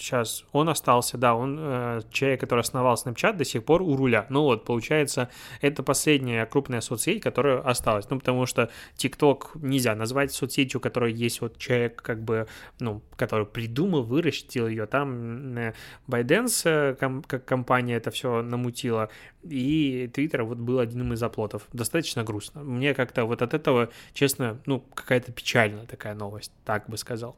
Сейчас 0.02 0.46
он 0.52 0.68
остался, 0.68 1.16
да, 1.20 1.36
он 1.36 1.60
э, 1.60 2.02
человек, 2.10 2.40
который 2.40 2.62
основал 2.62 2.96
Snapchat, 2.96 3.34
до 3.34 3.46
сих 3.46 3.64
пор 3.64 3.84
у 3.84 3.96
руля. 3.96 4.26
Ну 4.30 4.42
вот, 4.42 4.66
получается, 4.66 5.30
это 5.62 5.84
последняя 5.84 6.48
крупная 6.48 6.82
соцсеть, 6.82 7.22
которая 7.22 7.60
осталась. 7.60 8.10
Ну, 8.10 8.18
потому 8.18 8.48
что 8.48 8.72
TikTok 8.98 9.60
нельзя 9.62 9.94
назвать 9.94 10.34
соцсетью, 10.34 10.80
у 10.80 10.82
которой 10.82 11.14
есть 11.14 11.42
вот 11.42 11.60
человек, 11.60 12.02
как 12.02 12.24
бы, 12.24 12.48
ну, 12.80 13.04
который 13.16 13.46
придумал, 13.46 14.02
вырастил 14.02 14.68
ее. 14.68 14.88
Там 14.88 15.56
э, 15.56 15.74
ByteDance, 16.08 16.62
э, 16.66 16.96
ком- 16.96 17.22
как 17.22 17.46
компания, 17.46 17.96
это 17.96 18.10
все 18.10 18.42
намутила. 18.42 19.10
И 19.44 20.10
Twitter 20.16 20.42
вот 20.42 20.58
был 20.58 20.80
одним 20.80 21.14
из 21.14 21.22
оплотов. 21.22 21.68
Достаточно 21.74 22.24
грустно. 22.24 22.64
Мне 22.64 22.96
как-то 22.96 23.26
вот 23.26 23.44
от 23.44 23.54
этого, 23.54 23.90
честно, 24.14 24.60
ну, 24.66 24.80
какая-то 24.80 25.32
печальная 25.32 25.86
такая 25.86 26.16
новость, 26.16 26.52
так 26.66 26.90
бы 26.90 26.98
сказал. 26.98 27.38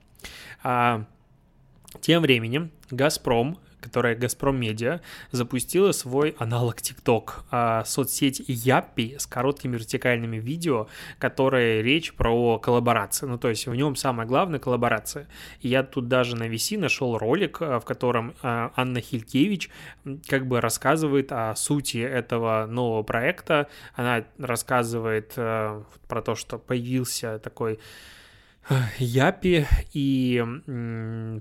А, 0.64 1.06
тем 2.02 2.22
временем 2.22 2.72
«Газпром», 2.92 3.58
которая 3.84 4.16
«Газпром 4.16 4.60
Медиа», 4.60 5.02
запустила 5.32 5.92
свой 5.92 6.36
аналог 6.40 6.78
TikTok, 6.78 7.32
а, 7.52 7.84
соцсеть 7.84 8.42
Яппи 8.48 9.18
с 9.20 9.28
короткими 9.28 9.74
вертикальными 9.76 10.38
видео, 10.38 10.88
которые 11.20 11.84
речь 11.84 12.14
про 12.14 12.60
коллаборации. 12.60 13.26
Ну, 13.26 13.38
то 13.38 13.50
есть 13.50 13.68
в 13.68 13.76
нем 13.76 13.96
самое 13.98 14.28
главное 14.28 14.60
коллаборация. 14.60 15.28
Я 15.62 15.84
тут 15.84 16.08
даже 16.08 16.38
на 16.38 16.48
VC 16.48 16.78
нашел 16.78 17.18
ролик, 17.18 17.62
а, 17.62 17.80
в 17.80 17.86
котором 17.86 18.34
а, 18.42 18.72
Анна 18.76 19.02
Хилькевич 19.02 19.70
как 20.28 20.48
бы 20.48 20.62
рассказывает 20.62 21.32
о 21.32 21.54
сути 21.56 21.98
этого 21.98 22.66
нового 22.66 23.04
проекта. 23.04 23.68
Она 23.96 24.24
рассказывает 24.38 25.34
про 25.34 26.22
то, 26.24 26.36
что 26.36 26.58
появился 26.58 27.40
такой 27.40 27.80
Япи 28.98 29.66
и 29.92 30.44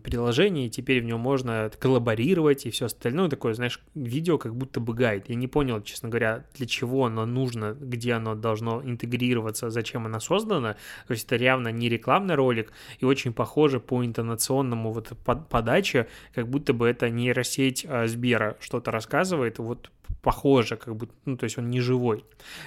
приложение, 0.03 0.67
и 0.67 0.71
теперь 0.71 1.03
в 1.03 1.05
нем 1.05 1.21
можно 1.21 1.71
коллаборировать 1.79 2.67
и 2.67 2.71
все 2.71 2.87
остальное. 2.87 3.29
Такое, 3.29 3.55
знаешь, 3.55 3.81
видео 3.95 4.39
как 4.39 4.57
будто 4.57 4.81
бы 4.81 4.93
гайд. 4.93 5.29
Я 5.29 5.37
не 5.37 5.47
понял, 5.47 5.81
честно 5.83 6.09
говоря, 6.09 6.45
для 6.57 6.67
чего 6.67 7.07
оно 7.07 7.25
нужно, 7.25 7.77
где 7.79 8.15
оно 8.15 8.35
должно 8.35 8.83
интегрироваться, 8.83 9.71
зачем 9.71 10.07
оно 10.07 10.19
создано. 10.19 10.75
То 11.07 11.13
есть 11.13 11.27
это 11.27 11.43
явно 11.43 11.69
не 11.69 11.89
рекламный 11.89 12.35
ролик 12.35 12.73
и 12.99 13.05
очень 13.05 13.33
похоже 13.33 13.79
по 13.79 14.05
интонационному 14.05 14.93
вот 14.93 15.13
подаче, 15.49 16.09
как 16.35 16.49
будто 16.49 16.73
бы 16.73 16.89
это 16.89 17.09
нейросеть 17.09 17.87
а, 17.89 18.09
Сбера 18.09 18.57
что-то 18.61 18.91
рассказывает. 18.91 19.59
Вот 19.59 19.91
похоже, 20.23 20.77
как 20.77 20.97
будто, 20.97 21.13
ну, 21.25 21.37
то 21.37 21.45
есть 21.45 21.59
он 21.59 21.69
не 21.69 21.81
живой. 21.81 22.25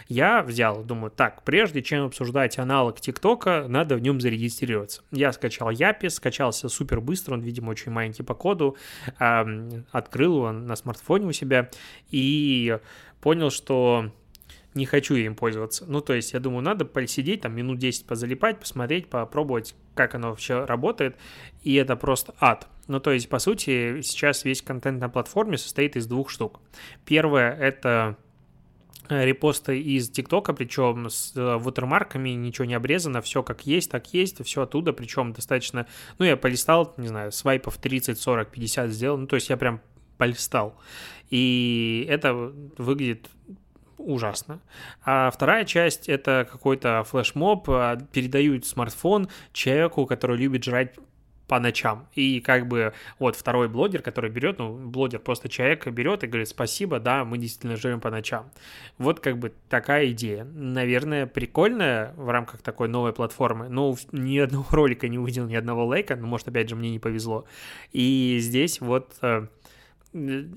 Я 0.08 0.44
взял, 0.44 0.84
думаю, 0.84 1.10
так, 1.10 1.44
прежде 1.44 1.82
чем 1.82 2.06
обсуждать 2.06 2.60
аналог 2.60 3.00
ТикТока, 3.00 3.66
надо 3.68 3.96
в 3.96 4.02
нем 4.02 4.20
зарегистрироваться. 4.20 5.04
Я 5.12 5.32
скачал 5.32 5.70
Япи, 5.70 6.10
скачался 6.10 6.70
супер 6.70 7.00
быстро, 7.00 7.34
он, 7.34 7.42
видимо, 7.42 7.70
очень 7.70 7.92
маленький 7.92 8.24
по 8.24 8.34
коду, 8.34 8.76
э, 9.20 9.84
открыл 9.92 10.36
его 10.36 10.52
на 10.52 10.76
смартфоне 10.76 11.28
у 11.28 11.32
себя 11.32 11.70
и 12.12 12.78
понял, 13.22 13.50
что 13.50 14.12
не 14.76 14.86
хочу 14.86 15.16
им 15.16 15.36
пользоваться. 15.36 15.86
Ну, 15.88 16.02
то 16.02 16.14
есть, 16.14 16.34
я 16.34 16.40
думаю, 16.40 16.62
надо 16.62 16.84
посидеть, 16.84 17.42
там, 17.42 17.56
минут 17.56 17.80
10 17.80 18.06
позалипать, 18.06 18.60
посмотреть, 18.60 19.08
попробовать, 19.10 19.74
как 19.96 20.16
оно 20.16 20.30
вообще 20.30 20.66
работает, 20.66 21.16
и 21.64 21.74
это 21.76 21.96
просто 21.96 22.36
ад. 22.40 22.68
Ну, 22.88 23.00
то 23.00 23.12
есть, 23.12 23.30
по 23.30 23.40
сути, 23.40 24.02
сейчас 24.02 24.46
весь 24.46 24.62
контент 24.62 25.02
на 25.02 25.10
платформе 25.10 25.58
состоит 25.58 25.96
из 25.96 26.06
двух 26.06 26.30
штук. 26.30 26.60
Первое— 27.06 27.52
это 27.60 28.18
э, 29.10 29.26
репосты 29.26 29.82
из 29.82 30.10
ТикТока, 30.10 30.54
причем 30.54 31.10
с 31.10 31.34
э, 31.36 31.40
watermarkами, 31.40 32.30
ничего 32.30 32.66
не 32.66 32.76
обрезано, 32.76 33.22
все 33.22 33.42
как 33.42 33.66
есть, 33.66 33.90
так 33.90 34.14
есть, 34.14 34.44
все 34.46 34.62
оттуда, 34.62 34.94
причем 34.94 35.34
достаточно, 35.34 35.88
ну, 36.20 36.26
я 36.26 36.38
полистал, 36.38 36.94
не 36.98 37.08
знаю, 37.08 37.32
свайпов 37.32 37.78
30, 37.78 38.20
40, 38.20 38.52
50 38.52 38.90
сделал, 38.92 39.18
ну, 39.18 39.28
то 39.28 39.36
есть 39.36 39.50
я 39.50 39.58
прям 39.58 39.82
полистал. 40.18 40.78
И 41.30 42.06
это 42.10 42.34
выглядит 42.78 43.30
ужасно. 43.98 44.62
А 45.04 45.32
вторая 45.32 45.66
часть— 45.66 46.08
это 46.10 46.48
какой-то 46.50 47.04
флешмоб, 47.04 47.70
а, 47.70 47.98
передают 48.12 48.66
смартфон 48.66 49.30
человеку, 49.52 50.06
который 50.06 50.38
любит 50.38 50.64
жрать 50.64 50.96
по 51.48 51.60
ночам. 51.60 52.08
И 52.14 52.40
как 52.42 52.68
бы 52.68 52.94
вот 53.20 53.36
второй 53.36 53.70
блогер, 53.70 54.02
который 54.02 54.30
берет, 54.30 54.58
ну, 54.60 54.74
блогер 54.76 55.20
просто 55.20 55.50
человек 55.50 55.86
берет 55.88 56.24
и 56.24 56.28
говорит, 56.28 56.48
спасибо, 56.48 57.00
да, 57.00 57.24
мы 57.24 57.38
действительно 57.38 57.76
живем 57.76 58.00
по 58.00 58.10
ночам. 58.10 58.52
Вот 58.98 59.20
как 59.20 59.38
бы 59.38 59.54
такая 59.70 60.12
идея. 60.12 60.44
Наверное, 60.44 61.28
прикольная 61.28 62.14
в 62.16 62.30
рамках 62.30 62.62
такой 62.62 62.88
новой 62.88 63.14
платформы. 63.14 63.70
Но 63.70 63.96
ни 64.12 64.38
одного 64.40 64.66
ролика 64.72 65.08
не 65.08 65.20
увидел, 65.20 65.46
ни 65.46 65.56
одного 65.56 65.86
лайка, 65.86 66.16
ну, 66.16 66.28
может, 66.28 66.48
опять 66.48 66.70
же, 66.70 66.76
мне 66.76 66.92
не 66.92 67.00
повезло. 67.00 67.46
И 67.92 68.38
здесь 68.42 68.82
вот 68.82 69.14
э, 69.22 69.48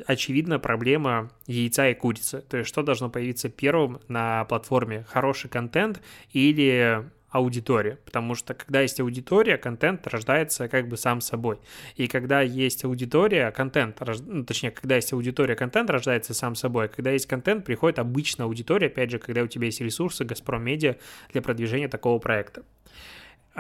очевидно 0.07 0.59
проблема 0.59 1.31
яйца 1.47 1.89
и 1.89 1.95
курицы. 1.95 2.43
То 2.49 2.59
есть 2.59 2.69
что 2.69 2.83
должно 2.83 3.11
появиться 3.11 3.49
первым 3.49 4.01
на 4.09 4.45
платформе? 4.45 5.05
Хороший 5.09 5.51
контент 5.51 6.01
или 6.33 7.05
аудитория, 7.31 7.99
потому 8.05 8.35
что 8.35 8.55
когда 8.55 8.81
есть 8.81 9.01
аудитория, 9.01 9.59
контент 9.59 10.07
рождается 10.07 10.69
как 10.69 10.89
бы 10.89 10.97
сам 10.97 11.21
собой. 11.21 11.59
И 11.97 12.07
когда 12.07 12.41
есть 12.41 12.85
аудитория, 12.85 13.51
контент, 13.51 14.01
ну, 14.27 14.45
точнее, 14.45 14.71
когда 14.71 14.97
есть 14.97 15.13
аудитория, 15.13 15.55
контент 15.55 15.91
рождается 15.91 16.35
сам 16.35 16.55
собой. 16.55 16.89
Когда 16.89 17.11
есть 17.11 17.27
контент, 17.27 17.65
приходит 17.65 17.99
обычная 17.99 18.47
аудитория, 18.47 18.87
опять 18.87 19.11
же, 19.11 19.19
когда 19.19 19.43
у 19.43 19.47
тебя 19.47 19.67
есть 19.67 19.81
ресурсы, 19.81 20.25
Газпром 20.25 20.63
Медиа 20.63 20.97
для 21.33 21.43
продвижения 21.43 21.89
такого 21.89 22.19
проекта 22.19 22.63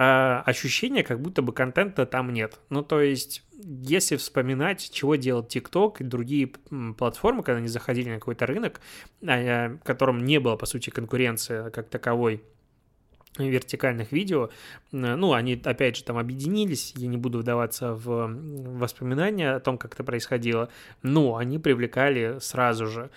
а 0.00 0.44
ощущение, 0.46 1.02
как 1.02 1.20
будто 1.20 1.42
бы 1.42 1.52
контента 1.52 2.06
там 2.06 2.32
нет. 2.32 2.60
Ну, 2.70 2.84
то 2.84 3.00
есть, 3.00 3.42
если 3.58 4.14
вспоминать, 4.14 4.92
чего 4.92 5.16
делал 5.16 5.42
TikTok 5.42 5.96
и 5.98 6.04
другие 6.04 6.52
платформы, 6.96 7.42
когда 7.42 7.58
они 7.58 7.66
заходили 7.66 8.10
на 8.10 8.20
какой-то 8.20 8.46
рынок, 8.46 8.80
а, 9.26 9.70
в 9.70 9.84
котором 9.84 10.24
не 10.24 10.38
было, 10.38 10.54
по 10.54 10.66
сути, 10.66 10.90
конкуренции 10.90 11.70
как 11.70 11.88
таковой, 11.88 12.44
вертикальных 13.38 14.12
видео. 14.12 14.50
Ну, 14.92 15.32
они, 15.32 15.60
опять 15.64 15.96
же, 15.96 16.04
там 16.04 16.18
объединились, 16.18 16.92
я 16.96 17.08
не 17.08 17.16
буду 17.16 17.38
вдаваться 17.38 17.94
в 17.94 18.28
воспоминания 18.78 19.52
о 19.52 19.60
том, 19.60 19.78
как 19.78 19.94
это 19.94 20.04
происходило, 20.04 20.68
но 21.02 21.36
они 21.36 21.58
привлекали 21.58 22.38
сразу 22.40 22.86
же 22.86 23.10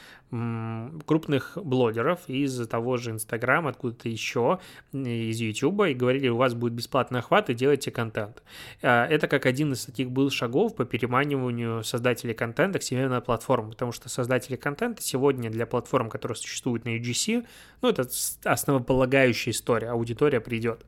крупных 1.06 1.58
блогеров 1.62 2.22
из 2.28 2.66
того 2.68 2.96
же 2.96 3.12
Инстаграма, 3.12 3.72
откуда-то 3.72 4.08
еще, 4.08 4.60
из 4.94 5.40
Ютуба, 5.42 5.90
и 5.90 5.94
говорили, 5.94 6.30
у 6.30 6.38
вас 6.38 6.54
будет 6.54 6.72
бесплатный 6.72 7.20
охват, 7.20 7.50
и 7.50 7.54
делайте 7.54 7.92
контент. 7.92 8.42
А, 8.82 9.06
это 9.08 9.28
как 9.28 9.46
один 9.46 9.74
из 9.74 9.86
таких 9.86 10.10
был 10.10 10.30
шагов 10.30 10.76
по 10.76 10.86
переманиванию 10.86 11.84
создателей 11.84 12.34
контента 12.34 12.80
к 12.80 12.84
себе 12.84 13.10
на 13.10 13.20
платформу, 13.20 13.72
потому 13.72 13.92
что 13.92 14.08
создатели 14.08 14.56
контента 14.56 15.02
сегодня 15.02 15.50
для 15.50 15.66
платформ, 15.66 16.10
которые 16.10 16.38
существуют 16.38 16.86
на 16.86 16.98
UGC, 16.98 17.46
ну, 17.82 17.90
это 17.90 18.08
основополагающая 18.46 19.52
история, 19.52 19.90
аудитория 19.90 20.11
придет. 20.40 20.86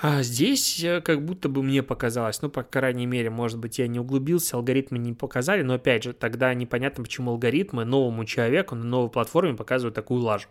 А 0.00 0.22
здесь 0.24 0.82
э, 0.82 1.00
как 1.00 1.24
будто 1.24 1.48
бы 1.48 1.62
мне 1.62 1.80
показалось, 1.82 2.42
ну, 2.42 2.48
по 2.48 2.64
крайней 2.64 3.06
мере, 3.06 3.30
может 3.30 3.58
быть, 3.58 3.78
я 3.78 3.86
не 3.86 4.00
углубился, 4.00 4.56
алгоритмы 4.56 4.98
не 4.98 5.12
показали, 5.12 5.62
но, 5.62 5.74
опять 5.74 6.02
же, 6.02 6.12
тогда 6.12 6.52
непонятно, 6.54 7.04
почему 7.04 7.30
алгоритмы 7.30 7.84
новому 7.84 8.24
человеку 8.24 8.74
на 8.74 8.84
новой 8.84 9.10
платформе 9.10 9.54
показывают 9.54 9.94
такую 9.94 10.22
лажу, 10.22 10.48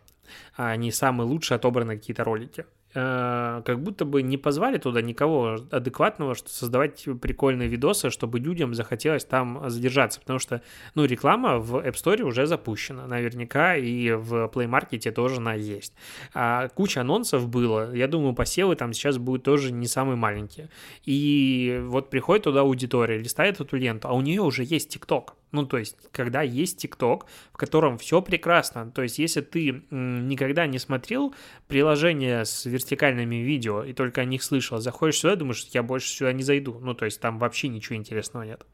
а 0.56 0.74
не 0.78 0.90
самые 0.92 1.28
лучшие 1.28 1.58
отобраны 1.58 1.98
какие-то 1.98 2.24
ролики. 2.24 2.66
Э, 2.94 3.62
как 3.66 3.82
будто 3.82 4.06
бы 4.06 4.22
не 4.22 4.38
позвали 4.38 4.78
туда 4.78 5.02
никого 5.02 5.58
адекватного, 5.72 6.36
что 6.36 6.50
создавать 6.50 7.06
прикольные 7.22 7.68
видосы, 7.68 8.10
чтобы 8.10 8.40
людям 8.40 8.74
захотелось 8.74 9.26
там 9.26 9.70
задержаться, 9.70 10.20
потому 10.20 10.40
что, 10.40 10.62
ну, 10.96 11.06
реклама 11.06 11.58
в 11.60 11.76
App 11.76 11.94
Store 11.94 12.22
уже 12.22 12.46
запущена, 12.46 13.08
наверняка, 13.08 13.76
и 13.76 14.12
в 14.12 14.50
Play 14.54 14.70
Market 14.70 15.12
тоже 15.12 15.38
она 15.38 15.54
есть. 15.54 15.94
А 16.34 16.68
куча 16.70 17.02
анонсов 17.02 17.48
было, 17.48 17.94
я 17.94 18.08
думаю, 18.08 18.34
посевы 18.34 18.76
там 18.76 18.94
сейчас 18.94 19.18
будут 19.18 19.44
тоже 19.44 19.72
не 19.72 19.88
самые 19.88 20.16
маленькие. 20.16 20.70
И 21.06 21.82
вот 21.86 22.10
приходит 22.10 22.44
туда 22.44 22.62
аудитория, 22.62 23.18
листает 23.18 23.60
эту 23.60 23.76
ленту, 23.78 24.08
а 24.08 24.14
у 24.14 24.22
нее 24.22 24.42
уже 24.42 24.64
есть 24.64 24.96
TikTok. 24.96 25.34
Ну, 25.52 25.66
то 25.66 25.78
есть, 25.78 25.98
когда 26.12 26.42
есть 26.42 26.78
ТикТок, 26.78 27.26
в 27.52 27.58
котором 27.58 27.98
все 27.98 28.22
прекрасно, 28.22 28.90
то 28.90 29.02
есть, 29.02 29.20
если 29.20 29.42
ты 29.42 29.84
никогда 29.92 30.66
не 30.66 30.80
смотрел 30.80 31.36
приложение 31.68 32.46
с 32.46 32.66
вертикальными 32.82 33.36
видео 33.36 33.84
и 33.84 33.94
только 33.94 34.22
о 34.22 34.26
них 34.26 34.44
слышал, 34.44 34.80
заходишь 34.80 35.18
сюда, 35.18 35.36
думаешь, 35.36 35.68
я 35.72 35.84
больше 35.84 36.10
сюда 36.10 36.34
не 36.34 36.44
зайду. 36.44 36.80
Ну, 36.82 36.94
то 36.94 37.06
есть, 37.06 37.20
там 37.22 37.40
вообще 37.40 37.68
ничего 37.68 37.96
интересного 37.96 38.44
нет. 38.44 38.66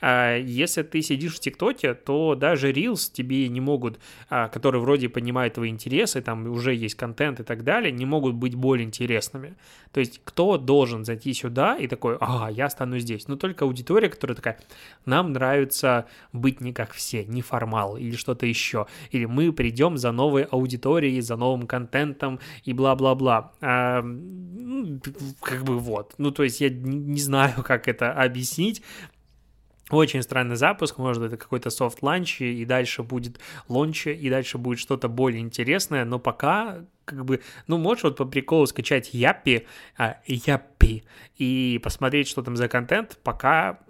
А 0.00 0.36
если 0.36 0.82
ты 0.82 1.02
сидишь 1.02 1.36
в 1.36 1.40
ТикТоке, 1.40 1.94
то 1.94 2.34
даже 2.34 2.72
Reels 2.72 3.12
тебе 3.12 3.48
не 3.48 3.60
могут, 3.60 3.98
а, 4.28 4.48
которые 4.48 4.80
вроде 4.80 5.08
понимают 5.08 5.54
твои 5.54 5.70
интересы, 5.70 6.20
там 6.20 6.46
уже 6.46 6.74
есть 6.74 6.94
контент 6.94 7.40
и 7.40 7.42
так 7.42 7.64
далее, 7.64 7.92
не 7.92 8.06
могут 8.06 8.34
быть 8.34 8.54
более 8.54 8.86
интересными. 8.86 9.54
То 9.92 10.00
есть, 10.00 10.20
кто 10.24 10.56
должен 10.56 11.04
зайти 11.04 11.32
сюда 11.34 11.76
и 11.76 11.86
такой, 11.86 12.16
ага, 12.20 12.48
я 12.50 12.70
стану 12.70 12.98
здесь? 12.98 13.28
Ну, 13.28 13.36
только 13.36 13.64
аудитория, 13.64 14.08
которая 14.08 14.36
такая, 14.36 14.58
нам 15.04 15.32
нравится 15.32 16.06
быть 16.32 16.60
не 16.60 16.72
как 16.72 16.92
все, 16.92 17.24
не 17.24 17.42
формал 17.42 17.96
или 17.96 18.16
что-то 18.16 18.46
еще. 18.46 18.86
Или 19.10 19.24
мы 19.24 19.52
придем 19.52 19.98
за 19.98 20.12
новой 20.12 20.44
аудиторией, 20.44 21.20
за 21.20 21.36
новым 21.36 21.66
контентом 21.66 22.40
и 22.64 22.72
бла-бла-бла. 22.72 23.49
А, 23.60 24.02
ну, 24.02 25.00
как 25.40 25.64
бы 25.64 25.78
вот. 25.78 26.14
Ну, 26.18 26.30
то 26.30 26.42
есть 26.42 26.60
я 26.60 26.70
не 26.70 27.20
знаю, 27.20 27.62
как 27.64 27.88
это 27.88 28.12
объяснить. 28.12 28.82
Очень 29.90 30.22
странный 30.22 30.54
запуск, 30.54 30.98
может, 30.98 31.24
это 31.24 31.36
какой-то 31.36 31.68
soft 31.68 31.94
launch, 31.94 32.40
и 32.42 32.64
дальше 32.64 33.02
будет 33.02 33.40
launch, 33.68 34.06
и 34.06 34.30
дальше 34.30 34.56
будет 34.56 34.78
что-то 34.78 35.08
более 35.08 35.40
интересное, 35.40 36.04
но 36.04 36.20
пока, 36.20 36.84
как 37.04 37.24
бы, 37.24 37.40
ну, 37.66 37.76
можешь 37.76 38.04
вот 38.04 38.16
по 38.16 38.24
приколу 38.24 38.66
скачать 38.66 39.12
Yappy, 39.12 39.66
а, 39.98 40.18
Yappy, 40.26 41.02
и 41.38 41.80
посмотреть, 41.82 42.28
что 42.28 42.42
там 42.42 42.56
за 42.56 42.68
контент, 42.68 43.18
пока 43.24 43.80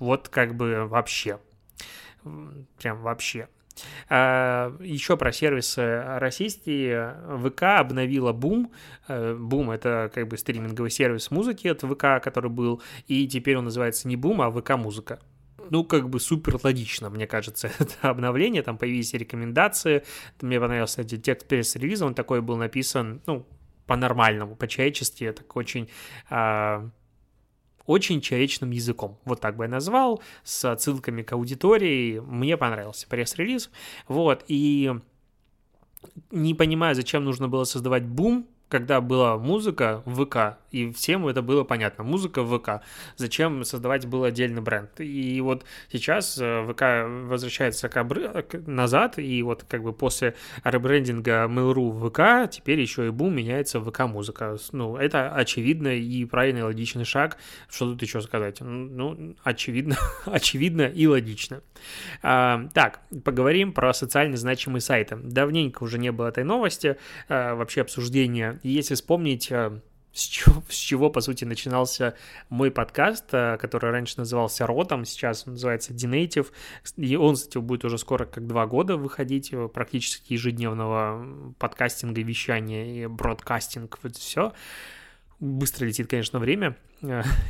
вот 0.00 0.28
как 0.28 0.54
бы 0.54 0.86
вообще. 0.86 1.38
Прям 2.78 3.00
вообще. 3.00 3.48
А, 4.08 4.76
еще 4.80 5.16
про 5.16 5.32
сервисы 5.32 6.02
российские. 6.18 7.16
ВК 7.44 7.62
обновила 7.78 8.32
Boom. 8.32 8.70
Boom— 9.08 9.74
это 9.74 10.10
как 10.14 10.28
бы 10.28 10.36
стриминговый 10.36 10.90
сервис 10.90 11.30
музыки 11.30 11.68
от 11.68 11.82
ВК, 11.82 12.22
который 12.22 12.50
был, 12.50 12.82
и 13.06 13.26
теперь 13.26 13.56
он 13.56 13.64
называется 13.64 14.08
не 14.08 14.16
Boom, 14.16 14.42
а 14.42 14.50
ВК-музыка 14.50 15.20
ну, 15.70 15.84
как 15.84 16.08
бы 16.08 16.20
супер 16.20 16.58
логично, 16.62 17.10
мне 17.10 17.26
кажется, 17.26 17.70
это 17.78 18.10
обновление, 18.10 18.62
там 18.62 18.76
появились 18.76 19.14
рекомендации, 19.14 20.04
мне 20.40 20.60
понравился 20.60 21.02
кстати, 21.02 21.16
текст 21.20 21.46
пресс-релиза, 21.46 22.04
он 22.04 22.14
такой 22.14 22.42
был 22.42 22.56
написан, 22.56 23.22
ну, 23.26 23.46
по-нормальному, 23.86 24.56
по-человечески, 24.56 25.32
так 25.32 25.56
очень 25.56 25.88
а, 26.28 26.90
очень 27.90 28.20
человечным 28.20 28.70
языком. 28.70 29.18
Вот 29.24 29.40
так 29.40 29.56
бы 29.56 29.64
я 29.64 29.68
назвал, 29.68 30.22
с 30.44 30.64
отсылками 30.70 31.22
к 31.22 31.32
аудитории. 31.32 32.20
Мне 32.20 32.56
понравился 32.56 33.08
пресс-релиз. 33.08 33.68
Вот, 34.06 34.44
и 34.46 34.92
не 36.30 36.54
понимаю, 36.54 36.94
зачем 36.94 37.24
нужно 37.24 37.48
было 37.48 37.64
создавать 37.64 38.04
бум, 38.04 38.46
когда 38.68 39.00
была 39.00 39.36
музыка 39.38 40.02
в 40.04 40.24
ВК, 40.24 40.59
и 40.70 40.90
всем 40.92 41.26
это 41.26 41.42
было 41.42 41.64
понятно. 41.64 42.04
Музыка 42.04 42.44
ВК. 42.44 42.82
Зачем 43.16 43.64
создавать 43.64 44.06
был 44.06 44.24
отдельный 44.24 44.62
бренд? 44.62 45.00
И 45.00 45.40
вот 45.40 45.64
сейчас 45.92 46.38
э, 46.40 46.66
ВК 46.70 47.28
возвращается 47.28 47.88
к 47.88 47.96
обры... 47.96 48.44
назад, 48.66 49.18
и 49.18 49.42
вот 49.42 49.64
как 49.68 49.82
бы 49.82 49.92
после 49.92 50.34
ребрендинга 50.64 51.44
Mail.ru 51.44 51.90
в 51.90 52.08
ВК 52.08 52.50
теперь 52.50 52.80
еще 52.80 53.06
и 53.06 53.10
бум 53.10 53.34
меняется 53.34 53.80
в 53.80 53.90
ВК-музыка. 53.90 54.56
Ну, 54.72 54.96
это 54.96 55.30
очевидно 55.30 55.88
и 55.88 56.24
правильный 56.24 56.62
логичный 56.62 57.04
шаг. 57.04 57.36
Что 57.68 57.92
тут 57.92 58.02
еще 58.02 58.20
сказать? 58.20 58.60
Ну, 58.60 59.36
очевидно, 59.44 59.96
очевидно 60.24 60.82
и 60.82 61.06
логично. 61.06 61.62
А, 62.22 62.68
так, 62.72 63.00
поговорим 63.24 63.72
про 63.72 63.92
социально 63.92 64.36
значимые 64.36 64.80
сайты. 64.80 65.16
Давненько 65.16 65.82
уже 65.82 65.98
не 65.98 66.12
было 66.12 66.28
этой 66.28 66.44
новости, 66.44 66.96
а, 67.28 67.54
вообще 67.54 67.82
обсуждения 67.82 68.58
если 68.62 68.94
вспомнить, 68.94 69.50
э, 69.50 69.80
с 70.12 70.22
чего, 70.22 70.62
с 70.68 70.74
чего, 70.74 71.10
по 71.10 71.20
сути, 71.20 71.44
начинался 71.44 72.14
мой 72.48 72.70
подкаст, 72.70 73.26
э, 73.32 73.56
который 73.58 73.90
раньше 73.90 74.14
назывался 74.18 74.66
Ротом, 74.66 75.04
сейчас 75.04 75.46
он 75.46 75.54
называется 75.54 75.92
Dinative, 75.92 76.48
и 76.96 77.16
он, 77.16 77.34
кстати, 77.34 77.58
будет 77.58 77.84
уже 77.84 77.98
скоро 77.98 78.24
как 78.24 78.46
два 78.46 78.66
года 78.66 78.96
выходить, 78.96 79.52
э, 79.52 79.68
практически 79.68 80.32
ежедневного 80.32 81.54
подкастинга, 81.58 82.22
вещания 82.22 83.04
и 83.04 83.06
бродкастинг, 83.06 83.98
вот 84.02 84.16
все. 84.16 84.52
Быстро 85.38 85.86
летит, 85.86 86.06
конечно, 86.06 86.38
время. 86.38 86.76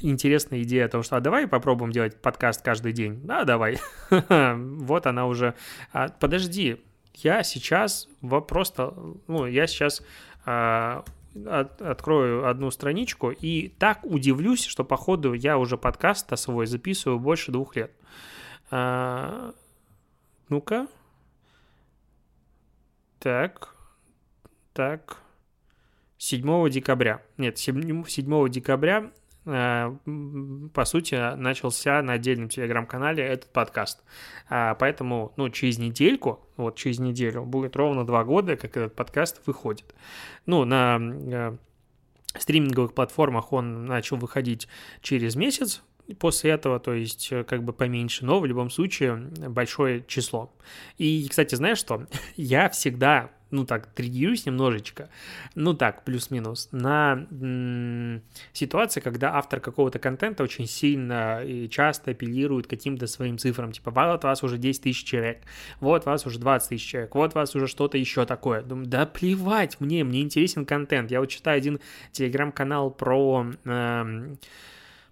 Интересная 0.01 0.63
идея 0.63 0.87
о 0.87 0.89
том, 0.89 1.03
что 1.03 1.17
а 1.17 1.21
давай 1.21 1.49
попробуем 1.49 1.91
делать 1.91 2.21
подкаст 2.21 2.63
каждый 2.63 2.93
день. 2.93 3.21
Да, 3.25 3.45
давай. 3.45 3.79
вот 4.11 5.07
она 5.07 5.27
уже. 5.27 5.55
А, 5.93 6.09
подожди, 6.09 6.81
я 7.15 7.43
сейчас 7.43 8.07
просто, 8.47 8.95
ну, 9.27 9.47
я 9.47 9.67
сейчас 9.67 10.03
а, 10.47 11.05
от, 11.47 11.81
открою 11.83 12.47
одну 12.47 12.71
страничку 12.71 13.31
и 13.31 13.69
так 13.69 14.05
удивлюсь, 14.05 14.65
что 14.65 14.85
походу 14.85 15.33
я 15.33 15.59
уже 15.59 15.77
подкаст 15.77 16.37
свой 16.39 16.67
записываю 16.67 17.19
больше 17.19 17.53
двух 17.53 17.77
лет. 17.77 17.93
А, 18.71 19.53
ну-ка. 20.49 20.87
Так. 23.19 23.75
Так. 24.73 25.19
7 26.19 26.69
декабря. 26.71 27.23
Нет, 27.39 27.59
7, 27.59 28.05
7 28.05 28.49
декабря 28.49 29.11
по 29.45 30.85
сути, 30.85 31.37
начался 31.37 32.03
на 32.03 32.15
отдельном 32.15 32.49
телеграм-канале 32.49 33.25
этот 33.25 33.53
подкаст. 33.53 34.03
А, 34.49 34.75
поэтому, 34.75 35.33
ну, 35.37 35.49
через 35.49 35.79
недельку, 35.79 36.47
вот 36.57 36.77
через 36.77 36.99
неделю, 36.99 37.45
будет 37.45 37.75
ровно 37.77 38.07
два 38.07 38.25
года, 38.25 38.57
как 38.57 38.77
этот 38.77 38.95
подкаст 38.95 39.41
выходит. 39.47 39.95
Ну, 40.45 40.65
на 40.65 40.99
э, 41.01 41.57
стриминговых 42.39 42.95
платформах 42.95 43.53
он 43.53 43.87
начал 43.87 44.17
выходить 44.19 44.69
через 45.01 45.37
месяц, 45.37 45.83
после 46.19 46.53
этого, 46.53 46.81
то 46.81 46.93
есть 46.93 47.29
э, 47.31 47.45
как 47.45 47.63
бы 47.63 47.73
поменьше, 47.73 48.25
но 48.25 48.41
в 48.41 48.47
любом 48.47 48.71
случае 48.71 49.17
большое 49.49 50.05
число. 50.07 50.53
И, 50.99 51.27
кстати, 51.29 51.55
знаешь 51.55 51.79
что? 51.79 52.07
Я 52.37 52.69
всегда 52.69 53.31
ну 53.51 53.65
так, 53.65 53.87
триггерюсь 53.89 54.47
немножечко, 54.47 55.09
ну 55.55 55.75
так, 55.75 56.05
плюс-минус, 56.05 56.69
на 56.73 57.27
м- 57.31 58.23
ситуации, 58.53 59.01
когда 59.01 59.35
автор 59.35 59.61
какого-то 59.61 59.99
контента 59.99 60.43
очень 60.43 60.67
сильно 60.67 61.43
и 61.45 61.69
часто 61.69 62.13
апеллирует 62.13 62.67
каким-то 62.67 63.07
своим 63.07 63.39
цифрам, 63.39 63.73
типа, 63.73 63.91
вот 63.91 64.25
вас 64.25 64.43
уже 64.43 64.59
10 64.59 64.83
тысяч 64.83 65.05
человек, 65.05 65.43
вот 65.81 66.07
вас 66.07 66.27
уже 66.27 66.39
20 66.39 66.69
тысяч 66.69 66.87
человек, 66.87 67.15
вот 67.15 67.35
вас 67.35 67.55
уже 67.55 67.67
что-то 67.67 67.99
еще 67.99 68.27
такое. 68.27 68.63
Думаю, 68.63 68.87
да 68.87 69.07
плевать 69.07 69.81
мне, 69.81 70.05
мне 70.05 70.23
интересен 70.23 70.65
контент. 70.67 71.11
Я 71.11 71.21
вот 71.21 71.27
читаю 71.27 71.59
один 71.59 71.81
телеграм-канал 72.13 72.91
про... 72.91 73.47
Э- 73.65 74.35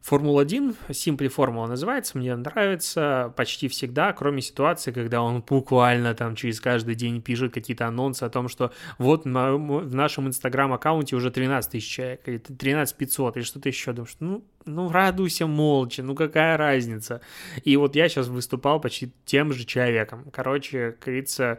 Формула-1, 0.03 0.77
Simply 0.89 1.29
Формула 1.29 1.67
называется, 1.67 2.17
мне 2.17 2.35
нравится 2.35 3.33
почти 3.37 3.69
всегда, 3.69 4.13
кроме 4.13 4.41
ситуации, 4.41 4.93
когда 4.93 5.23
он 5.23 5.43
буквально 5.43 6.15
там 6.15 6.35
через 6.35 6.61
каждый 6.61 6.95
день 6.95 7.21
пишет 7.21 7.53
какие-то 7.53 7.87
анонсы 7.87 8.23
о 8.23 8.31
том, 8.31 8.49
что 8.49 8.73
вот 8.99 9.25
в 9.25 9.95
нашем 9.95 10.29
инстаграм-аккаунте 10.29 11.17
уже 11.17 11.31
13 11.31 11.71
тысяч 11.71 11.89
человек, 11.89 12.27
или 12.27 12.39
13 12.39 12.97
500, 12.97 13.37
или 13.37 13.45
что-то 13.45 13.69
еще. 13.69 13.93
Думаю, 13.93 14.07
что, 14.07 14.25
ну, 14.25 14.45
ну, 14.65 14.91
радуйся 14.91 15.47
молча, 15.47 16.03
ну, 16.03 16.15
какая 16.15 16.57
разница. 16.57 17.21
И 17.65 17.77
вот 17.77 17.97
я 17.97 18.09
сейчас 18.09 18.29
выступал 18.29 18.81
почти 18.81 19.13
тем 19.25 19.53
же 19.53 19.65
человеком. 19.65 20.27
Короче, 20.33 20.97
как 21.01 21.59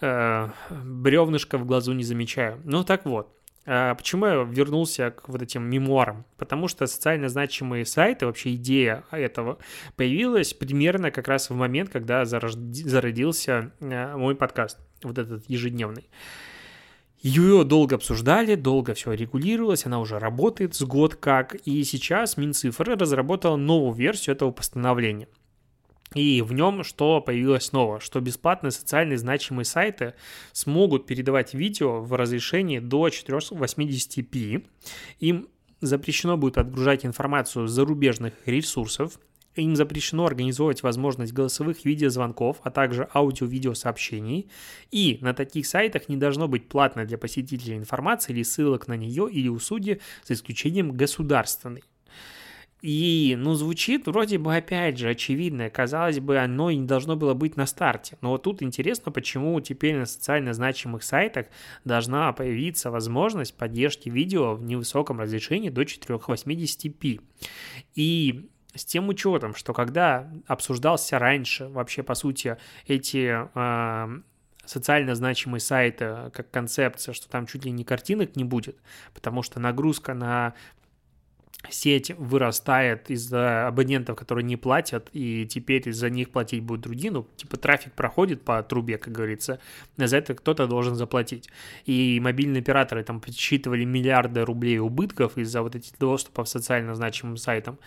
э, 0.00 0.48
бревнышко 0.70 1.58
в 1.58 1.66
глазу 1.66 1.92
не 1.92 2.04
замечаю. 2.04 2.60
Ну, 2.64 2.84
так 2.84 3.04
вот. 3.04 3.30
А 3.66 3.94
почему 3.94 4.26
я 4.26 4.42
вернулся 4.42 5.10
к 5.10 5.28
вот 5.28 5.40
этим 5.40 5.64
мемуарам? 5.64 6.24
Потому 6.36 6.68
что 6.68 6.86
социально 6.86 7.28
значимые 7.28 7.86
сайты, 7.86 8.26
вообще 8.26 8.54
идея 8.56 9.04
этого 9.10 9.58
появилась 9.96 10.52
примерно 10.52 11.10
как 11.10 11.28
раз 11.28 11.48
в 11.48 11.54
момент, 11.54 11.88
когда 11.88 12.24
зародился 12.26 13.72
э, 13.80 14.16
мой 14.16 14.34
подкаст, 14.34 14.78
вот 15.02 15.18
этот 15.18 15.48
ежедневный. 15.48 16.10
Ее 17.20 17.64
долго 17.64 17.96
обсуждали, 17.96 18.54
долго 18.54 18.92
все 18.92 19.12
регулировалось, 19.12 19.86
она 19.86 19.98
уже 19.98 20.18
работает 20.18 20.74
с 20.74 20.82
год 20.82 21.14
как, 21.14 21.54
и 21.54 21.82
сейчас 21.84 22.36
Минцифры 22.36 22.96
разработала 22.96 23.56
новую 23.56 23.94
версию 23.94 24.36
этого 24.36 24.50
постановления– 24.50 25.28
И 26.14 26.42
в 26.42 26.52
нем 26.52 26.84
что 26.84 27.20
появилось 27.20 27.64
снова? 27.64 28.00
Что 28.00 28.20
бесплатные 28.20 28.70
социальные 28.70 29.18
значимые 29.18 29.64
сайты 29.64 30.14
смогут 30.52 31.06
передавать 31.06 31.54
видео 31.54 32.00
в 32.00 32.14
разрешении 32.14 32.78
до 32.78 33.08
480p. 33.08 34.66
Им 35.20 35.48
запрещено 35.80 36.36
будет 36.36 36.58
отгружать 36.58 37.04
информацию 37.04 37.66
с 37.66 37.72
зарубежных 37.72 38.34
ресурсов, 38.46 39.18
им 39.56 39.76
запрещено 39.76 40.26
организовывать 40.26 40.82
возможность 40.82 41.32
голосовых 41.32 41.84
видеозвонков, 41.84 42.58
а 42.64 42.70
также 42.70 43.08
аудио-видео 43.14 43.74
сообщений. 43.74 44.50
И 44.90 45.18
на 45.20 45.32
таких 45.32 45.66
сайтах 45.66 46.08
не 46.08 46.16
должно 46.16 46.48
быть 46.48 46.68
платной 46.68 47.06
для 47.06 47.18
посетителя 47.18 47.76
информации 47.76 48.32
или 48.32 48.42
ссылок 48.42 48.88
на 48.88 48.96
нее 48.96 49.28
или 49.30 49.48
услуги, 49.48 50.00
за 50.24 50.34
исключением 50.34 50.92
государственной. 50.92 51.84
И, 52.86 53.34
ну, 53.38 53.54
звучит 53.54 54.06
вроде 54.06 54.36
бы, 54.36 54.54
опять 54.54 54.98
же, 54.98 55.08
очевидно. 55.08 55.70
Казалось 55.70 56.20
бы, 56.20 56.36
оно 56.36 56.68
и 56.68 56.76
не 56.76 56.86
должно 56.86 57.16
было 57.16 57.32
быть 57.32 57.56
на 57.56 57.64
старте. 57.64 58.18
Но 58.20 58.32
вот 58.32 58.42
тут 58.42 58.62
интересно, 58.62 59.10
почему 59.10 59.58
теперь 59.62 59.96
на 59.96 60.04
социально 60.04 60.52
значимых 60.52 61.02
сайтах 61.02 61.46
должна 61.86 62.30
появиться 62.34 62.90
возможность 62.90 63.56
поддержки 63.56 64.10
видео 64.10 64.54
в 64.54 64.64
невысоком 64.64 65.18
разрешении 65.18 65.70
до 65.70 65.80
480p. 65.80 67.22
И 67.94 68.50
с 68.74 68.84
тем 68.84 69.08
учетом, 69.08 69.54
что 69.54 69.72
когда 69.72 70.30
обсуждался 70.46 71.18
раньше 71.18 71.68
вообще, 71.68 72.02
по 72.02 72.14
сути, 72.14 72.58
эти 72.86 73.48
э, 73.54 74.20
социально 74.66 75.14
значимые 75.14 75.60
сайты 75.60 76.30
как 76.34 76.50
концепция, 76.50 77.14
что 77.14 77.30
там 77.30 77.46
чуть 77.46 77.64
ли 77.64 77.70
не 77.70 77.84
картинок 77.84 78.36
не 78.36 78.44
будет, 78.44 78.76
потому 79.14 79.42
что 79.42 79.58
нагрузка 79.58 80.12
на 80.12 80.52
сеть 81.70 82.10
вырастает 82.16 83.10
из-за 83.10 83.66
абонентов, 83.66 84.16
которые 84.16 84.44
не 84.44 84.56
платят, 84.56 85.08
и 85.12 85.46
теперь 85.46 85.92
за 85.92 86.10
них 86.10 86.30
платить 86.30 86.62
будут 86.62 86.82
другие, 86.82 87.10
ну, 87.10 87.26
типа 87.36 87.56
трафик 87.56 87.92
проходит 87.92 88.42
по 88.42 88.62
трубе, 88.62 88.98
как 88.98 89.12
говорится, 89.12 89.60
за 89.96 90.16
это 90.16 90.34
кто-то 90.34 90.66
должен 90.66 90.94
заплатить. 90.94 91.48
И 91.86 92.20
мобильные 92.20 92.60
операторы 92.60 93.02
там 93.04 93.20
подсчитывали 93.20 93.84
миллиарды 93.84 94.44
рублей 94.44 94.78
убытков 94.78 95.38
из-за 95.38 95.62
вот 95.62 95.74
этих 95.74 95.98
доступов 95.98 96.46
к 96.46 96.48
социально 96.48 96.94
значимым 96.94 97.36
сайтам, 97.36 97.78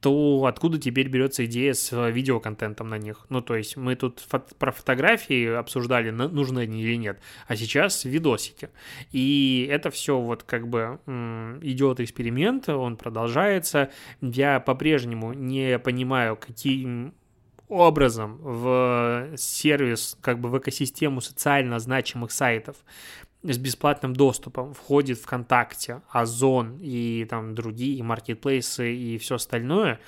то 0.00 0.44
откуда 0.46 0.78
теперь 0.78 1.08
берется 1.08 1.44
идея 1.46 1.72
с 1.72 2.10
видеоконтентом 2.10 2.88
на 2.88 2.98
них? 2.98 3.26
Ну, 3.28 3.40
то 3.40 3.56
есть 3.56 3.76
мы 3.76 3.96
тут 3.96 4.20
фото 4.20 4.54
про 4.54 4.70
фотографии 4.70 5.46
обсуждали, 5.48 6.10
нужны 6.10 6.60
они 6.60 6.82
или 6.82 6.96
нет, 6.96 7.18
а 7.48 7.56
сейчас 7.56 8.04
видосики. 8.04 8.68
И 9.12 9.68
это 9.70 9.90
все 9.90 10.18
вот 10.18 10.42
как 10.44 10.68
бы 10.68 11.00
идет 11.62 12.00
эксперимент, 12.00 12.68
он 12.68 12.96
продолжается 12.96 13.15
продолжается. 13.16 13.90
Я 14.20 14.60
по-прежнему 14.60 15.32
не 15.32 15.78
понимаю, 15.78 16.36
каким 16.36 17.14
образом 17.66 18.36
в 18.42 19.30
сервис, 19.36 20.18
как 20.20 20.38
бы 20.38 20.50
в 20.50 20.58
экосистему 20.58 21.22
социально 21.22 21.78
значимых 21.78 22.30
сайтов 22.30 22.76
с 23.42 23.56
бесплатным 23.56 24.14
доступом 24.14 24.74
входит 24.74 25.18
ВКонтакте, 25.18 26.02
Озон 26.10 26.78
и 26.78 27.26
там 27.28 27.54
другие 27.54 28.02
маркетплейсы 28.02 28.94
и 28.94 29.16
все 29.16 29.36
остальное, 29.36 29.98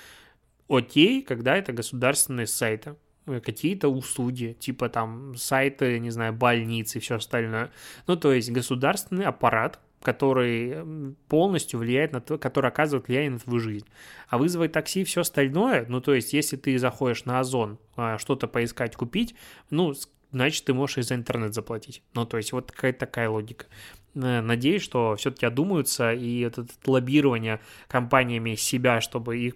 окей, 0.67 1.23
когда 1.23 1.57
это 1.57 1.73
государственные 1.73 2.45
сайты 2.45 2.95
какие-то 3.25 3.89
услуги, 3.89 4.55
типа 4.59 4.87
там 4.89 5.35
сайты, 5.35 5.99
не 5.99 6.11
знаю, 6.11 6.33
больницы 6.33 6.99
и 6.99 7.01
все 7.01 7.15
остальное. 7.15 7.71
Ну, 8.05 8.15
то 8.15 8.33
есть 8.33 8.51
государственный 8.51 9.25
аппарат 9.25 9.79
который 10.01 11.15
полностью 11.27 11.79
влияет 11.79 12.13
на 12.13 12.21
то, 12.21 12.37
который 12.37 12.69
оказывает 12.69 13.07
влияние 13.07 13.31
на 13.31 13.39
твою 13.39 13.59
жизнь. 13.59 13.87
А 14.27 14.37
вызвать 14.37 14.71
такси 14.71 15.01
и 15.01 15.03
все 15.03 15.21
остальное, 15.21 15.85
ну, 15.89 16.01
то 16.01 16.13
есть, 16.13 16.33
если 16.33 16.55
ты 16.55 16.77
заходишь 16.77 17.25
на 17.25 17.39
Озон, 17.39 17.79
а, 17.95 18.17
что-то 18.17 18.47
поискать, 18.47 18.95
купить, 18.95 19.35
ну, 19.69 19.93
значит, 20.31 20.65
ты 20.65 20.73
можешь 20.73 20.99
и 20.99 21.01
за 21.01 21.15
интернет 21.15 21.53
заплатить. 21.53 22.03
Ну, 22.13 22.25
то 22.25 22.37
есть, 22.37 22.53
вот 22.53 22.71
какая-то 22.71 22.99
такая 22.99 23.29
логика. 23.29 23.65
Надеюсь, 24.13 24.81
что 24.81 25.15
все-таки 25.17 25.45
одумаются, 25.45 26.13
и 26.13 26.39
это 26.41 26.65
лоббирование 26.85 27.59
компаниями 27.87 28.55
себя, 28.55 29.01
чтобы 29.01 29.37
их 29.37 29.55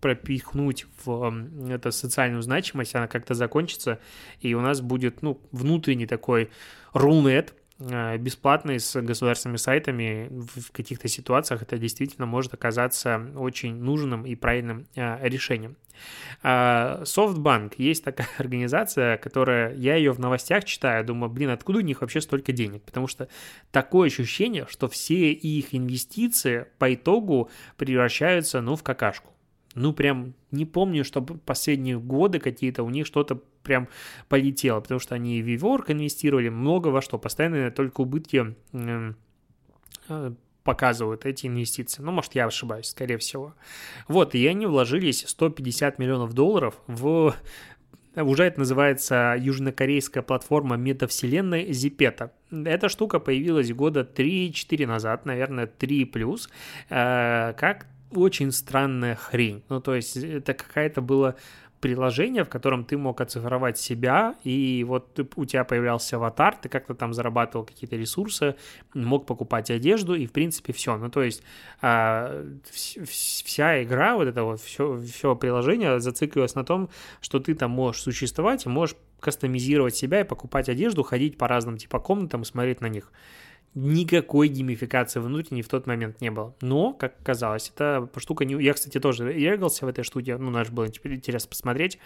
пропихнуть 0.00 0.86
в 1.04 1.32
эту 1.68 1.92
социальную 1.92 2.42
значимость, 2.42 2.94
она 2.96 3.06
как-то 3.06 3.34
закончится, 3.34 4.00
и 4.40 4.54
у 4.54 4.60
нас 4.60 4.80
будет, 4.80 5.22
ну, 5.22 5.40
внутренний 5.52 6.06
такой 6.06 6.50
рулнет, 6.92 7.54
Э, 7.90 8.16
бесплатный 8.16 8.78
с 8.78 9.00
государственными 9.00 9.56
сайтами 9.56 10.28
в 10.30 10.70
каких-то 10.72 11.08
ситуациях 11.08 11.62
это 11.62 11.78
действительно 11.78 12.26
может 12.26 12.54
оказаться 12.54 13.30
очень 13.36 13.74
нужным 13.76 14.24
и 14.26 14.34
правильным 14.34 14.86
э, 14.94 15.28
решением. 15.28 15.76
Софтбанк 16.42 17.74
есть 17.78 18.02
такая 18.02 18.28
организация, 18.38 19.18
которая, 19.18 19.74
я 19.74 19.94
ее 19.96 20.12
в 20.12 20.18
новостях 20.18 20.64
читаю, 20.64 21.04
думаю, 21.04 21.30
блин, 21.30 21.50
откуда 21.50 21.78
у 21.78 21.82
них 21.82 22.00
вообще 22.00 22.20
столько 22.20 22.52
денег? 22.52 22.82
Потому 22.82 23.06
что 23.06 23.28
такое 23.70 24.08
ощущение, 24.08 24.66
что 24.68 24.88
все 24.88 25.32
их 25.32 25.74
инвестиции 25.74 26.66
по 26.78 26.92
итогу 26.92 27.50
превращаются, 27.76 28.60
ну, 28.60 28.74
в 28.76 28.82
какашку. 28.82 29.31
Ну, 29.74 29.92
прям 29.92 30.34
не 30.50 30.66
помню, 30.66 31.04
чтобы 31.04 31.38
последние 31.38 31.98
годы 31.98 32.38
какие-то 32.38 32.82
у 32.82 32.90
них 32.90 33.06
что-то 33.06 33.40
прям 33.62 33.88
полетело, 34.28 34.80
потому 34.80 35.00
что 35.00 35.14
они 35.14 35.40
в 35.40 35.46
Виворк 35.46 35.90
инвестировали 35.90 36.48
много 36.48 36.88
во 36.88 37.00
что, 37.00 37.18
постоянно 37.18 37.70
только 37.70 38.02
убытки 38.02 38.54
э, 38.72 40.32
показывают 40.64 41.24
эти 41.24 41.46
инвестиции. 41.46 42.02
Ну, 42.02 42.12
может, 42.12 42.34
я 42.34 42.46
ошибаюсь, 42.46 42.86
скорее 42.86 43.18
всего. 43.18 43.54
Вот, 44.08 44.34
и 44.34 44.46
они 44.46 44.66
вложились 44.66 45.24
150 45.26 45.98
миллионов 45.98 46.34
долларов 46.34 46.74
в 46.86 47.34
уже 48.14 48.44
это 48.44 48.60
называется 48.60 49.36
южнокорейская 49.38 50.22
платформа 50.22 50.76
метавселенной 50.76 51.72
Зипета. 51.72 52.32
Эта 52.50 52.90
штука 52.90 53.18
появилась 53.20 53.72
года 53.72 54.00
3-4 54.02 54.86
назад, 54.86 55.24
наверное, 55.24 55.66
3 55.66 56.04
плюс, 56.04 56.50
э, 56.90 57.54
как 57.56 57.86
очень 58.14 58.52
странная 58.52 59.14
хрень. 59.14 59.62
Ну, 59.68 59.80
то 59.80 59.94
есть 59.94 60.16
это 60.16 60.54
какая-то 60.54 61.00
была 61.00 61.34
приложение, 61.82 62.44
в 62.44 62.48
котором 62.48 62.84
ты 62.84 62.96
мог 62.96 63.20
оцифровать 63.20 63.76
себя, 63.76 64.36
и 64.44 64.84
вот 64.86 65.18
у 65.34 65.44
тебя 65.44 65.64
появлялся 65.64 66.16
аватар, 66.16 66.54
ты 66.54 66.68
как-то 66.68 66.94
там 66.94 67.12
зарабатывал 67.12 67.66
какие-то 67.66 67.96
ресурсы, 67.96 68.54
мог 68.94 69.26
покупать 69.26 69.68
одежду, 69.68 70.14
и 70.14 70.26
в 70.26 70.32
принципе 70.32 70.72
все. 70.72 70.96
Ну, 70.96 71.10
то 71.10 71.22
есть 71.22 71.42
а, 71.80 72.46
вся 72.70 73.82
игра, 73.82 74.14
вот 74.14 74.28
это 74.28 74.44
вот 74.44 74.60
все, 74.60 75.02
все 75.02 75.34
приложение 75.34 75.98
зациклилось 75.98 76.54
на 76.54 76.64
том, 76.64 76.88
что 77.20 77.40
ты 77.40 77.54
там 77.54 77.72
можешь 77.72 78.02
существовать 78.02 78.64
можешь 78.64 78.96
кастомизировать 79.18 79.96
себя 79.96 80.20
и 80.20 80.24
покупать 80.24 80.68
одежду, 80.68 81.02
ходить 81.02 81.36
по 81.36 81.48
разным 81.48 81.78
типа 81.78 81.98
комнатам 81.98 82.42
и 82.42 82.44
смотреть 82.44 82.80
на 82.80 82.88
них 82.88 83.10
никакой 83.74 84.48
геймификации 84.48 85.20
внутренней 85.20 85.62
в 85.62 85.68
тот 85.68 85.86
момент 85.86 86.20
не 86.20 86.30
было. 86.30 86.54
Но, 86.60 86.92
как 86.92 87.14
оказалось, 87.20 87.72
эта 87.74 88.08
штука 88.16 88.44
не... 88.44 88.62
Я, 88.62 88.74
кстати, 88.74 89.00
тоже 89.00 89.32
регался 89.32 89.86
в 89.86 89.88
этой 89.88 90.04
штуке, 90.04 90.36
ну, 90.36 90.50
наш 90.50 90.70
было 90.70 90.88
теперь 90.88 91.14
интересно 91.14 91.48
посмотреть. 91.48 91.98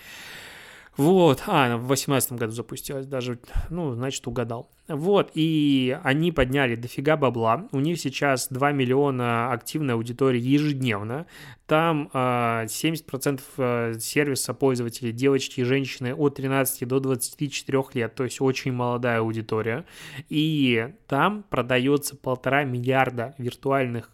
Вот, 0.96 1.42
а, 1.46 1.76
в 1.76 1.86
2018 1.86 2.32
году 2.32 2.52
запустилась, 2.52 3.06
даже, 3.06 3.38
ну, 3.68 3.92
значит, 3.94 4.26
угадал. 4.26 4.70
Вот, 4.88 5.30
и 5.34 5.98
они 6.04 6.32
подняли 6.32 6.74
дофига 6.74 7.16
бабла, 7.16 7.68
у 7.72 7.80
них 7.80 7.98
сейчас 7.98 8.48
2 8.48 8.72
миллиона 8.72 9.52
активной 9.52 9.94
аудитории 9.94 10.40
ежедневно, 10.40 11.26
там 11.66 12.08
э, 12.14 12.66
70% 12.66 13.40
э, 13.56 13.94
сервиса 13.98 14.54
пользователей 14.54 15.12
девочки 15.12 15.60
и 15.60 15.64
женщины 15.64 16.14
от 16.14 16.36
13 16.36 16.86
до 16.86 17.00
24 17.00 17.82
лет, 17.94 18.14
то 18.14 18.24
есть 18.24 18.40
очень 18.40 18.72
молодая 18.72 19.18
аудитория, 19.18 19.84
и 20.28 20.94
там 21.08 21.42
продается 21.50 22.16
полтора 22.16 22.64
миллиарда 22.64 23.34
виртуальных 23.38 24.10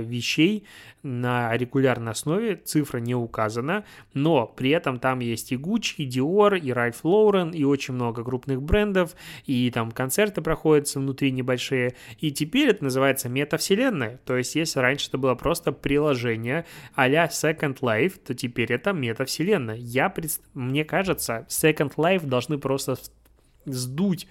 вещей 0.00 0.64
на 1.02 1.56
регулярной 1.56 2.12
основе, 2.12 2.56
цифра 2.56 2.98
не 2.98 3.14
указана, 3.14 3.84
но 4.14 4.46
при 4.46 4.70
этом 4.70 4.98
там 4.98 5.18
есть 5.20 5.52
и 5.52 5.56
Gucci, 5.56 5.94
и 5.96 6.08
Dior, 6.08 6.58
и 6.58 6.70
Ralph 6.70 7.02
Lauren, 7.02 7.52
и 7.54 7.64
очень 7.64 7.94
много 7.94 8.22
крупных 8.22 8.62
брендов, 8.62 9.14
и 9.44 9.70
там 9.70 9.90
концерты 9.90 10.42
проходятся 10.42 11.00
внутри 11.00 11.32
небольшие, 11.32 11.94
и 12.18 12.30
теперь 12.30 12.68
это 12.68 12.84
называется 12.84 13.28
метавселенная, 13.28 14.20
то 14.24 14.36
есть 14.36 14.54
если 14.54 14.78
раньше 14.80 15.08
это 15.08 15.18
было 15.18 15.34
просто 15.34 15.72
приложение 15.72 16.64
а-ля 16.94 17.26
Second 17.26 17.80
Life, 17.80 18.20
то 18.24 18.34
теперь 18.34 18.72
это 18.72 18.92
метавселенная. 18.92 19.76
Я, 19.76 20.08
пред... 20.08 20.30
мне 20.54 20.84
кажется, 20.84 21.46
Second 21.48 21.94
Life 21.96 22.26
должны 22.26 22.58
просто 22.58 22.96
сдуть 23.64 24.26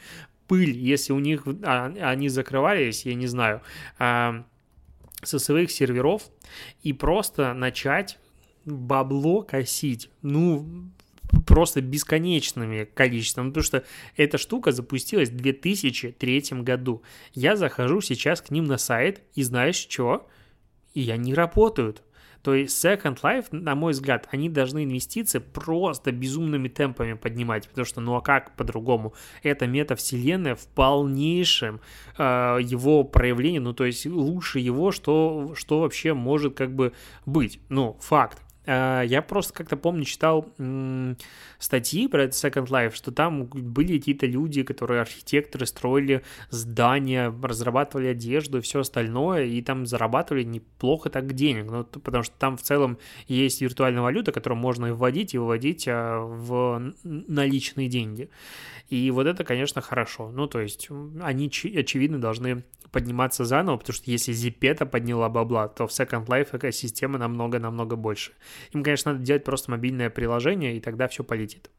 пыль, 0.47 0.77
если 0.77 1.13
у 1.13 1.19
них 1.19 1.43
а, 1.63 1.93
они 2.01 2.27
закрывались, 2.27 3.05
я 3.05 3.15
не 3.15 3.27
знаю, 3.27 3.61
а, 3.97 4.43
со 5.23 5.39
своих 5.39 5.71
серверов 5.71 6.23
и 6.83 6.93
просто 6.93 7.53
начать 7.53 8.19
бабло 8.65 9.41
косить. 9.41 10.09
Ну, 10.21 10.91
просто 11.45 11.81
бесконечными 11.81 12.85
количеством, 12.85 13.49
потому 13.49 13.63
что 13.63 13.83
эта 14.17 14.37
штука 14.37 14.71
запустилась 14.71 15.29
в 15.29 15.35
2003 15.35 16.43
году. 16.61 17.03
Я 17.33 17.55
захожу 17.55 18.01
сейчас 18.01 18.41
к 18.41 18.51
ним 18.51 18.65
на 18.65 18.77
сайт, 18.77 19.21
и 19.33 19.43
знаешь 19.43 19.75
что? 19.75 20.27
И 20.93 21.09
они 21.09 21.33
работают. 21.33 22.03
То 22.43 22.53
есть 22.55 22.83
Second 22.83 23.21
Life, 23.21 23.47
на 23.51 23.75
мой 23.75 23.91
взгляд, 23.91 24.27
они 24.31 24.49
должны 24.49 24.83
инвестиции 24.83 25.39
просто 25.39 26.11
безумными 26.11 26.67
темпами 26.67 27.13
поднимать, 27.13 27.67
потому 27.69 27.85
что, 27.85 28.01
ну 28.01 28.15
а 28.15 28.21
как 28.21 28.55
по-другому? 28.55 29.13
Это 29.43 29.67
метавселенная 29.67 30.55
в 30.55 30.67
полнейшем 30.67 31.81
э, 32.17 32.57
его 32.61 33.03
проявлении, 33.03 33.59
ну 33.59 33.73
то 33.73 33.85
есть 33.85 34.05
лучше 34.05 34.59
его, 34.59 34.91
что, 34.91 35.53
что 35.55 35.81
вообще 35.81 36.13
может 36.13 36.55
как 36.55 36.73
бы 36.75 36.93
быть. 37.25 37.59
Ну, 37.69 37.97
факт. 38.01 38.39
А, 38.71 39.01
я 39.01 39.21
просто 39.21 39.53
как-то 39.53 39.75
помню, 39.75 40.05
читал 40.05 40.47
статьи 41.59 42.07
про 42.07 42.25
Second 42.27 42.67
Life, 42.67 42.95
что 42.95 43.11
там 43.11 43.45
были 43.47 43.97
какие-то 43.97 44.25
люди, 44.25 44.63
которые 44.63 45.01
архитекторы, 45.01 45.65
строили 45.65 46.23
здания, 46.49 47.33
разрабатывали 47.43 48.07
одежду 48.07 48.59
и 48.59 48.61
все 48.61 48.79
остальное, 48.79 49.43
и 49.43 49.61
там 49.61 49.85
зарабатывали 49.85 50.43
неплохо 50.43 51.09
так 51.09 51.33
денег, 51.33 51.69
ну, 51.69 51.83
потому 51.83 52.23
что 52.23 52.33
там 52.37 52.55
в 52.55 52.61
целом 52.61 52.97
есть 53.27 53.61
виртуальная 53.61 54.03
валюта, 54.03 54.31
которую 54.31 54.59
можно 54.59 54.93
вводить 54.93 55.33
и 55.33 55.37
выводить 55.37 55.85
а, 55.89 56.21
в 56.21 56.93
наличные 57.03 57.89
деньги. 57.89 58.29
И 58.87 59.11
вот 59.11 59.27
это, 59.27 59.43
конечно, 59.43 59.81
хорошо. 59.81 60.31
Ну, 60.31 60.47
то 60.47 60.61
есть 60.61 60.89
они, 61.21 61.47
очевидно, 61.47 62.19
должны 62.19 62.63
подниматься 62.91 63.45
заново, 63.45 63.77
потому 63.77 63.95
что 63.95 64.11
если 64.11 64.33
Zipeta 64.33 64.85
подняла 64.85 65.29
бабла, 65.29 65.67
то 65.67 65.87
в 65.87 65.91
Second 65.91 66.25
Life 66.25 66.49
экосистема 66.51 67.17
намного-намного 67.17 67.95
больше. 67.95 68.33
Им, 68.73 68.83
конечно, 68.83 69.13
надо 69.13 69.23
делать 69.23 69.43
просто 69.43 69.71
мобильное 69.71 70.09
приложение, 70.09 70.77
и 70.77 70.79
тогда 70.79 71.07
все 71.07 71.23
полетит. 71.23 71.69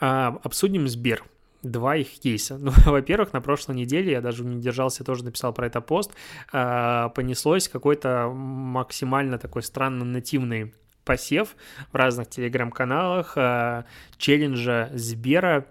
А, 0.00 0.38
обсудим 0.42 0.88
Сбер 0.88 1.24
два 1.62 1.96
их 1.96 2.08
кейса. 2.20 2.58
Ну, 2.62 2.72
во-первых, 2.86 3.32
на 3.32 3.40
прошлой 3.40 3.76
неделе, 3.76 4.12
я 4.12 4.20
даже 4.20 4.44
не 4.44 4.60
держался, 4.60 5.04
тоже 5.04 5.24
написал 5.24 5.52
про 5.52 5.66
это 5.66 5.80
пост, 5.80 6.12
э, 6.52 7.08
понеслось 7.14 7.68
какой-то 7.68 8.30
максимально 8.34 9.38
такой 9.38 9.62
странно 9.62 10.04
нативный 10.04 10.74
посев 11.04 11.56
в 11.92 11.96
разных 11.96 12.28
телеграм-каналах 12.28 13.32
э, 13.36 13.84
челленджа 14.16 14.90
Сбера 14.94 15.66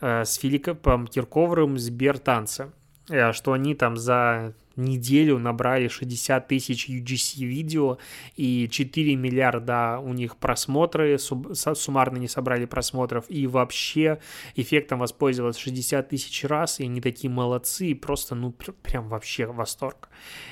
э, 0.00 0.24
с 0.24 0.34
Филиппом 0.34 1.06
Кирковым 1.06 1.78
Сбер 1.78 2.18
танца, 2.18 2.72
что 3.32 3.52
они 3.52 3.74
там 3.74 3.96
за 3.96 4.54
неделю 4.76 5.38
набрали 5.38 5.88
60 5.88 6.48
тысяч 6.48 6.88
UGC 6.88 7.44
видео 7.44 7.98
и 8.36 8.68
4 8.70 9.16
миллиарда 9.16 9.98
у 10.02 10.12
них 10.12 10.36
просмотры, 10.36 11.18
суммарно 11.18 12.18
не 12.18 12.28
собрали 12.28 12.64
просмотров, 12.64 13.24
и 13.28 13.46
вообще 13.46 14.18
эффектом 14.56 15.00
воспользовалось 15.00 15.56
60 15.56 16.08
тысяч 16.08 16.44
раз, 16.44 16.80
и 16.80 16.84
они 16.84 17.00
такие 17.00 17.30
молодцы, 17.30 17.88
и 17.88 17.94
просто, 17.94 18.34
ну, 18.34 18.52
прям 18.52 19.08
вообще 19.08 19.46
восторг. 19.46 20.08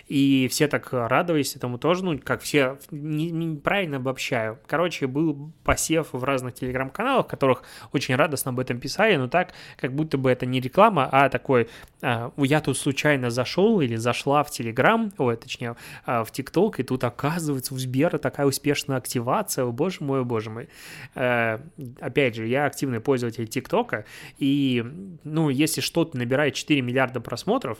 И 0.06 0.48
все 0.50 0.68
так 0.68 0.88
радовались 0.92 1.56
этому 1.56 1.78
тоже, 1.78 2.04
ну, 2.04 2.18
как 2.18 2.42
все, 2.42 2.78
неправильно 2.90 3.96
обобщаю. 3.96 4.58
Короче, 4.66 5.06
был 5.06 5.52
посев 5.64 6.08
в 6.12 6.24
разных 6.24 6.54
телеграм-каналах, 6.54 7.26
которых 7.26 7.62
очень 7.92 8.16
радостно 8.16 8.50
об 8.50 8.60
этом 8.60 8.80
писали, 8.80 9.16
но 9.16 9.28
так, 9.28 9.52
как 9.76 9.94
будто 9.94 10.18
бы 10.18 10.30
это 10.30 10.44
не 10.46 10.60
реклама, 10.60 11.08
а 11.10 11.28
такой, 11.28 11.68
а, 12.02 12.32
я 12.36 12.60
тут 12.60 12.76
случайно 12.76 13.30
зашел 13.30 13.80
или 13.80 13.96
за 13.96 14.10
зашла 14.10 14.42
в 14.42 14.50
Телеграм, 14.50 15.12
ой, 15.18 15.36
точнее, 15.36 15.76
а, 16.04 16.24
в 16.24 16.32
ТикТок, 16.32 16.80
и 16.80 16.82
тут 16.82 17.04
оказывается 17.04 17.74
у 17.74 17.78
Сбера 17.78 18.18
такая 18.18 18.46
успешная 18.46 18.96
активация, 18.96 19.64
о 19.64 19.70
боже 19.70 19.98
мой, 20.00 20.20
о 20.20 20.24
боже 20.24 20.50
мой. 20.50 20.68
Э, 21.14 21.58
опять 22.00 22.34
же, 22.34 22.48
я 22.48 22.66
активный 22.66 23.00
пользователь 23.00 23.46
ТикТока, 23.46 24.04
и, 24.38 24.84
ну, 25.22 25.48
если 25.48 25.80
что-то 25.80 26.18
набирает 26.18 26.54
4 26.54 26.82
миллиарда 26.82 27.20
просмотров, 27.20 27.78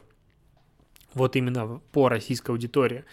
вот 1.14 1.36
именно 1.36 1.80
по 1.92 2.08
российской 2.08 2.50
аудитории, 2.50 3.04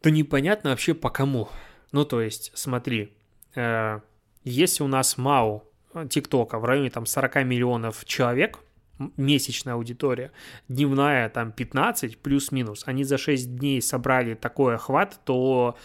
то 0.00 0.10
непонятно 0.10 0.70
вообще 0.70 0.94
по 0.94 1.10
кому. 1.10 1.48
Ну, 1.92 2.04
то 2.04 2.20
есть, 2.20 2.52
смотри, 2.54 3.12
э, 3.54 4.00
если 4.44 4.82
у 4.82 4.86
нас 4.86 5.18
МАУ 5.18 5.64
ТикТока 6.08 6.58
в 6.58 6.64
районе 6.64 6.90
там 6.90 7.06
40 7.06 7.44
миллионов 7.44 8.04
человек– 8.04 8.60
месячная 9.16 9.74
аудитория, 9.74 10.32
дневная 10.68 11.28
там 11.28 11.52
15 11.52 12.18
плюс-минус, 12.18 12.82
они 12.86 13.04
за 13.04 13.18
6 13.18 13.56
дней 13.56 13.80
собрали 13.80 14.34
такой 14.34 14.74
охват, 14.74 15.20
то 15.24 15.76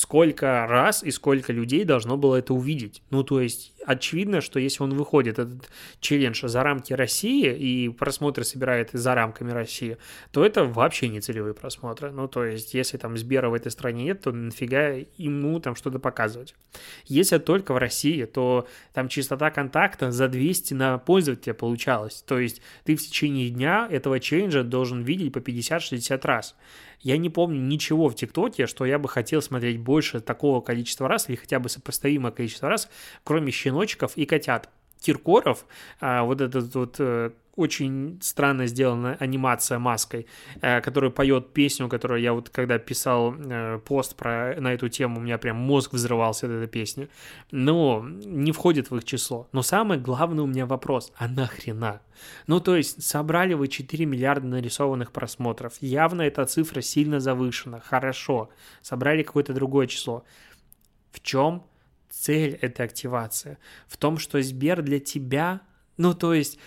сколько 0.00 0.66
раз 0.66 1.02
и 1.02 1.10
сколько 1.10 1.52
людей 1.52 1.84
должно 1.84 2.16
было 2.16 2.36
это 2.36 2.54
увидеть. 2.54 3.02
Ну, 3.10 3.22
то 3.22 3.38
есть, 3.40 3.74
очевидно, 3.84 4.40
что 4.40 4.58
если 4.58 4.82
он 4.82 4.94
выходит, 4.94 5.38
этот 5.38 5.68
челлендж, 6.00 6.46
за 6.46 6.62
рамки 6.62 6.94
России 6.94 7.54
и 7.54 7.90
просмотры 7.90 8.44
собирает 8.44 8.90
за 8.94 9.14
рамками 9.14 9.50
России, 9.50 9.98
то 10.32 10.42
это 10.42 10.64
вообще 10.64 11.08
не 11.08 11.20
целевые 11.20 11.52
просмотры. 11.52 12.10
Ну, 12.12 12.28
то 12.28 12.46
есть, 12.46 12.72
если 12.72 12.96
там 12.96 13.18
Сбера 13.18 13.50
в 13.50 13.54
этой 13.54 13.70
стране 13.70 14.04
нет, 14.04 14.22
то 14.22 14.32
нафига 14.32 14.94
ему 15.18 15.60
там 15.60 15.74
что-то 15.76 15.98
показывать. 15.98 16.54
Если 17.04 17.36
только 17.36 17.74
в 17.74 17.76
России, 17.76 18.24
то 18.24 18.66
там 18.94 19.08
частота 19.08 19.50
контакта 19.50 20.10
за 20.10 20.28
200 20.28 20.72
на 20.72 20.96
пользователя 20.96 21.52
получалась. 21.52 22.24
То 22.26 22.38
есть, 22.38 22.62
ты 22.84 22.96
в 22.96 23.02
течение 23.02 23.50
дня 23.50 23.86
этого 23.90 24.18
челленджа 24.18 24.62
должен 24.62 25.02
видеть 25.02 25.34
по 25.34 25.38
50-60 25.40 26.20
раз. 26.26 26.56
Я 27.02 27.16
не 27.16 27.30
помню 27.30 27.60
ничего 27.60 28.08
в 28.08 28.14
ТикТоке, 28.14 28.66
что 28.66 28.84
я 28.84 28.98
бы 28.98 29.08
хотел 29.08 29.40
смотреть 29.40 29.78
больше 29.90 30.20
такого 30.20 30.60
количества 30.60 31.08
раз 31.08 31.28
или 31.28 31.34
хотя 31.34 31.58
бы 31.58 31.68
сопоставимое 31.68 32.30
количество 32.30 32.68
раз, 32.68 32.88
кроме 33.24 33.50
щеночков 33.50 34.16
и 34.16 34.24
котят. 34.24 34.68
Киркоров, 35.00 35.64
а, 36.00 36.22
вот 36.22 36.40
этот 36.42 36.74
вот 36.74 36.96
э, 36.98 37.30
очень 37.60 38.18
странно 38.22 38.66
сделана 38.66 39.16
анимация 39.20 39.78
маской, 39.78 40.26
э, 40.62 40.80
который 40.80 41.10
поет 41.10 41.52
песню, 41.52 41.88
которую 41.88 42.20
я 42.20 42.32
вот 42.32 42.48
когда 42.48 42.78
писал 42.78 43.34
э, 43.34 43.78
пост 43.84 44.16
про, 44.16 44.60
на 44.60 44.72
эту 44.72 44.88
тему, 44.88 45.18
у 45.18 45.22
меня 45.22 45.38
прям 45.38 45.56
мозг 45.56 45.92
взрывался 45.92 46.46
от 46.46 46.52
этой 46.52 46.68
песни. 46.68 47.08
Но 47.50 48.04
не 48.04 48.52
входит 48.52 48.90
в 48.90 48.96
их 48.96 49.04
число. 49.04 49.46
Но 49.52 49.62
самый 49.62 49.98
главный 49.98 50.42
у 50.42 50.46
меня 50.46 50.66
вопрос, 50.66 51.12
а 51.16 51.28
нахрена? 51.28 52.00
Ну, 52.46 52.60
то 52.60 52.76
есть, 52.76 53.02
собрали 53.02 53.54
вы 53.54 53.68
4 53.68 54.06
миллиарда 54.06 54.46
нарисованных 54.46 55.12
просмотров. 55.12 55.74
Явно 55.80 56.22
эта 56.22 56.44
цифра 56.46 56.80
сильно 56.80 57.20
завышена. 57.20 57.80
Хорошо. 57.80 58.50
Собрали 58.82 59.22
какое-то 59.22 59.52
другое 59.52 59.86
число. 59.86 60.24
В 61.12 61.20
чем 61.20 61.64
цель 62.08 62.54
этой 62.60 62.84
активации? 62.84 63.58
В 63.86 63.96
том, 63.96 64.18
что 64.18 64.40
Сбер 64.42 64.82
для 64.82 64.98
тебя... 64.98 65.60
Ну, 65.96 66.14
то 66.14 66.32
есть 66.32 66.58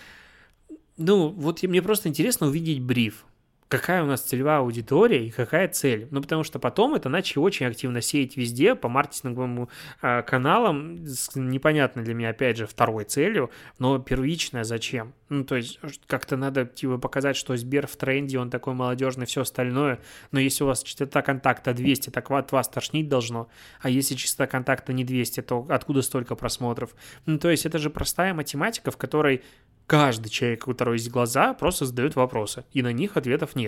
ну, 0.98 1.30
вот 1.30 1.64
мне 1.64 1.82
просто 1.82 2.10
интересно 2.10 2.48
увидеть 2.48 2.82
бриф 2.82 3.26
какая 3.74 4.04
у 4.04 4.06
нас 4.06 4.22
целевая 4.22 4.60
аудитория 4.60 5.26
и 5.26 5.32
какая 5.32 5.68
цель. 5.68 6.08
Ну, 6.12 6.22
потому 6.22 6.44
что 6.44 6.60
потом 6.60 6.94
это 6.94 7.10
начали 7.10 7.40
очень 7.40 7.66
активно 7.66 8.02
сеять 8.02 8.38
везде 8.38 8.76
по 8.76 8.88
маркетинговым 8.88 9.68
э, 10.04 10.22
каналам 10.22 11.08
с 11.08 11.32
непонятно 11.34 12.04
для 12.04 12.14
меня, 12.14 12.30
опять 12.30 12.58
же, 12.58 12.68
второй 12.68 13.06
целью, 13.06 13.50
но 13.80 13.98
первичная 13.98 14.64
зачем? 14.64 15.16
Ну, 15.30 15.44
то 15.44 15.56
есть 15.56 15.80
как-то 16.06 16.38
надо 16.38 16.66
типа 16.66 17.00
показать, 17.00 17.36
что 17.36 17.58
Сбер 17.58 17.88
в 17.88 17.96
тренде, 17.96 18.38
он 18.38 18.52
такой 18.52 18.76
молодежный, 18.76 19.26
все 19.26 19.42
остальное, 19.42 20.00
но 20.32 20.40
если 20.40 20.64
у 20.64 20.68
вас 20.68 20.84
частота 20.84 21.24
контакта 21.24 21.74
200, 21.74 22.12
так 22.12 22.30
от 22.30 22.52
вас 22.52 22.70
тошнить 22.70 23.10
должно, 23.10 23.48
а 23.82 23.90
если 23.90 24.14
частота 24.14 24.46
контакта 24.46 24.94
не 24.94 25.04
200, 25.04 25.42
то 25.42 25.66
откуда 25.70 26.04
столько 26.04 26.36
просмотров? 26.36 26.92
Ну, 27.26 27.40
то 27.40 27.50
есть 27.50 27.66
это 27.66 27.80
же 27.80 27.90
простая 27.90 28.36
математика, 28.36 28.92
в 28.92 28.98
которой 28.98 29.42
каждый 29.88 30.30
человек, 30.30 30.68
у 30.68 30.72
которого 30.72 30.94
есть 30.94 31.10
глаза, 31.10 31.54
просто 31.54 31.86
задает 31.86 32.16
вопросы, 32.16 32.66
и 32.72 32.82
на 32.82 32.94
них 32.94 33.18
ответов 33.18 33.56
нет. 33.56 33.63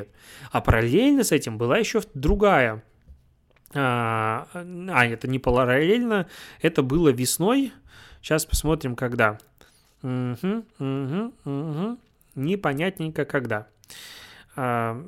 А 0.52 0.62
параллельно 0.62 1.24
с 1.24 1.32
этим 1.32 1.58
была 1.58 1.78
еще 1.78 2.02
другая 2.14 2.84
а, 3.76 4.48
а, 4.54 5.06
это 5.06 5.28
не 5.28 5.40
параллельно, 5.40 6.28
это 6.62 6.82
было 6.82 7.10
весной. 7.10 7.74
Сейчас 8.22 8.46
посмотрим, 8.46 8.96
когда. 8.96 9.38
Угу, 10.02 10.66
угу, 10.80 11.34
угу. 11.44 11.98
Непонятненько, 12.36 13.26
когда. 13.26 13.68
А, 14.56 15.02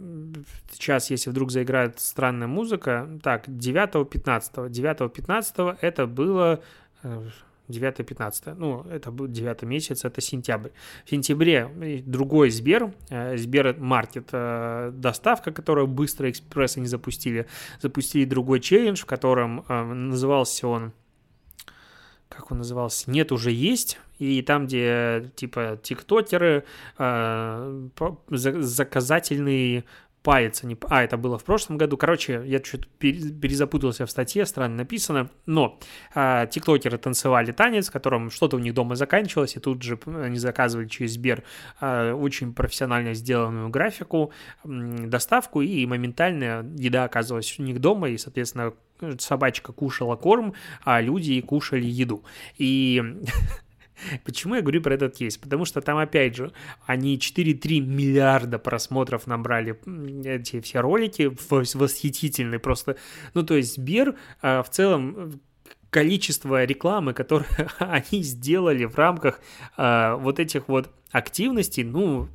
сейчас, 0.72 1.10
если 1.10 1.30
вдруг 1.30 1.52
заиграет 1.52 2.00
странная 2.00 2.48
музыка. 2.48 3.10
Так, 3.24 3.48
9-15. 3.48 4.70
9-15 4.70 5.78
это 5.82 6.06
было 6.06 6.62
э, 7.04 7.30
9-15, 7.70 8.56
ну, 8.56 8.84
это 8.90 9.12
был 9.12 9.28
9 9.28 9.64
месяц, 9.64 10.06
это 10.06 10.22
сентябрь. 10.22 10.70
В 11.06 11.10
сентябре 11.10 12.02
другой 12.06 12.50
Сбер, 12.50 12.94
э, 13.10 13.38
Сбер 13.38 13.78
Маркет, 13.80 14.30
э, 14.32 14.92
доставка, 14.94 15.52
которую 15.52 15.88
быстро 15.88 16.30
экспресс 16.30 16.78
они 16.78 16.88
запустили, 16.88 17.48
запустили 17.82 18.26
другой 18.26 18.60
челлендж, 18.60 19.02
в 19.02 19.06
котором 19.06 19.66
э, 19.68 19.84
назывался 19.84 20.68
он 20.68 20.94
как 22.30 22.52
он 22.52 22.58
назывался, 22.58 23.10
нет 23.10 23.32
уже 23.32 23.52
есть, 23.52 24.00
и 24.20 24.42
там, 24.42 24.68
где 24.68 25.32
типа 25.36 25.80
тиктокеры, 25.82 26.66
э, 26.98 27.88
заказательный 28.30 29.86
палец, 30.24 30.64
не... 30.64 30.78
а, 30.90 31.04
это 31.04 31.18
было 31.18 31.38
в 31.38 31.44
прошлом 31.44 31.78
году. 31.78 31.98
Короче, 31.98 32.44
я 32.46 32.60
чуть 32.60 32.88
перезапутался 32.88 34.06
в 34.06 34.12
статье, 34.12 34.46
странно 34.46 34.78
написано, 34.78 35.30
но 35.46 35.80
а, 36.14 36.46
тиктокеры 36.48 36.98
танцевали 36.98 37.52
танец, 37.52 37.90
в 37.90 37.92
котором 37.92 38.30
что-то 38.30 38.58
у 38.58 38.60
них 38.60 38.74
дома 38.74 38.96
заканчивалось, 38.96 39.56
и 39.56 39.60
тут 39.60 39.82
же 39.82 39.98
они 40.06 40.38
заказывали 40.38 40.88
через 40.88 41.14
Сбер 41.14 41.44
а, 41.80 42.14
очень 42.14 42.54
профессионально 42.54 43.14
сделанную 43.14 43.70
графику, 43.70 44.32
доставку, 44.64 45.62
и 45.62 45.86
моментально 45.86 46.70
еда 46.76 47.06
оказывалась 47.06 47.58
у 47.60 47.64
них 47.64 47.80
дома, 47.80 48.10
и, 48.10 48.18
соответственно, 48.18 48.74
собачка 49.20 49.74
кушала 49.74 50.16
корм, 50.16 50.54
а 50.84 51.02
люди 51.02 51.40
кушали 51.42 51.86
еду. 51.86 52.24
И 52.58 53.02
Почему 54.26 54.56
я 54.56 54.62
говорю 54.62 54.82
про 54.82 54.94
этот 54.96 55.16
кейс? 55.16 55.38
Потому 55.38 55.66
что 55.66 55.82
там, 55.82 55.98
опять 55.98 56.36
же, 56.36 56.52
они 56.86 57.18
4,3 57.18 57.80
миллиарда 57.80 58.60
просмотров 58.60 59.28
набрали 59.28 59.78
эти 60.26 60.62
все 60.62 60.82
ролики, 60.82 61.32
восхитительные 61.50 62.60
просто. 62.60 62.98
Ну, 63.34 63.44
то 63.44 63.56
есть 63.56 63.76
Сбер 63.76 64.16
а, 64.42 64.64
в 64.64 64.70
целом 64.70 65.42
количество 65.90 66.64
рекламы, 66.64 67.14
которое 67.14 67.48
они 67.80 68.24
сделали 68.24 68.86
в 68.86 68.98
рамках 68.98 69.40
а, 69.76 70.16
вот 70.18 70.40
этих 70.40 70.68
вот 70.68 70.90
активностей, 71.12 71.84
ну, 71.84 72.28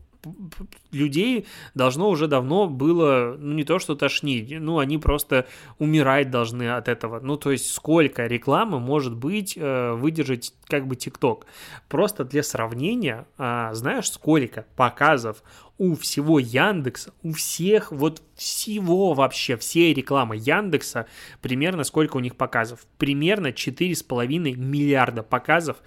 людей 0.91 1.47
должно 1.75 2.09
уже 2.09 2.29
давно 2.29 2.69
было, 2.69 3.37
ну, 3.39 3.55
не 3.55 3.65
то 3.65 3.79
что 3.79 3.95
тошнить, 3.95 4.53
ну, 4.59 4.79
они 4.79 4.99
просто 4.99 5.47
умирать 5.79 6.31
должны 6.31 6.71
от 6.71 6.89
этого. 6.89 7.21
Ну, 7.21 7.37
то 7.37 7.51
есть 7.51 7.71
сколько 7.71 8.27
рекламы 8.27 8.79
может 8.81 9.15
быть 9.15 9.55
э, 9.57 9.93
выдержать 9.93 10.55
как 10.67 10.87
бы 10.87 10.97
ТикТок? 10.97 11.47
Просто 11.89 12.25
для 12.25 12.43
сравнения, 12.43 13.27
э, 13.39 13.71
знаешь, 13.73 14.11
сколько 14.11 14.67
показов 14.77 15.43
у 15.79 15.97
всего 15.97 16.39
Яндекса, 16.39 17.13
у 17.23 17.33
всех, 17.33 17.91
вот 17.91 18.23
всего 18.37 19.15
вообще, 19.15 19.57
все 19.57 19.93
рекламы 19.93 20.37
Яндекса, 20.37 21.07
примерно 21.41 21.83
сколько 21.85 22.17
у 22.17 22.21
них 22.21 22.37
показов? 22.37 22.87
Примерно 22.99 23.49
4,5 23.49 24.57
миллиарда 24.57 25.23
показов 25.23 25.79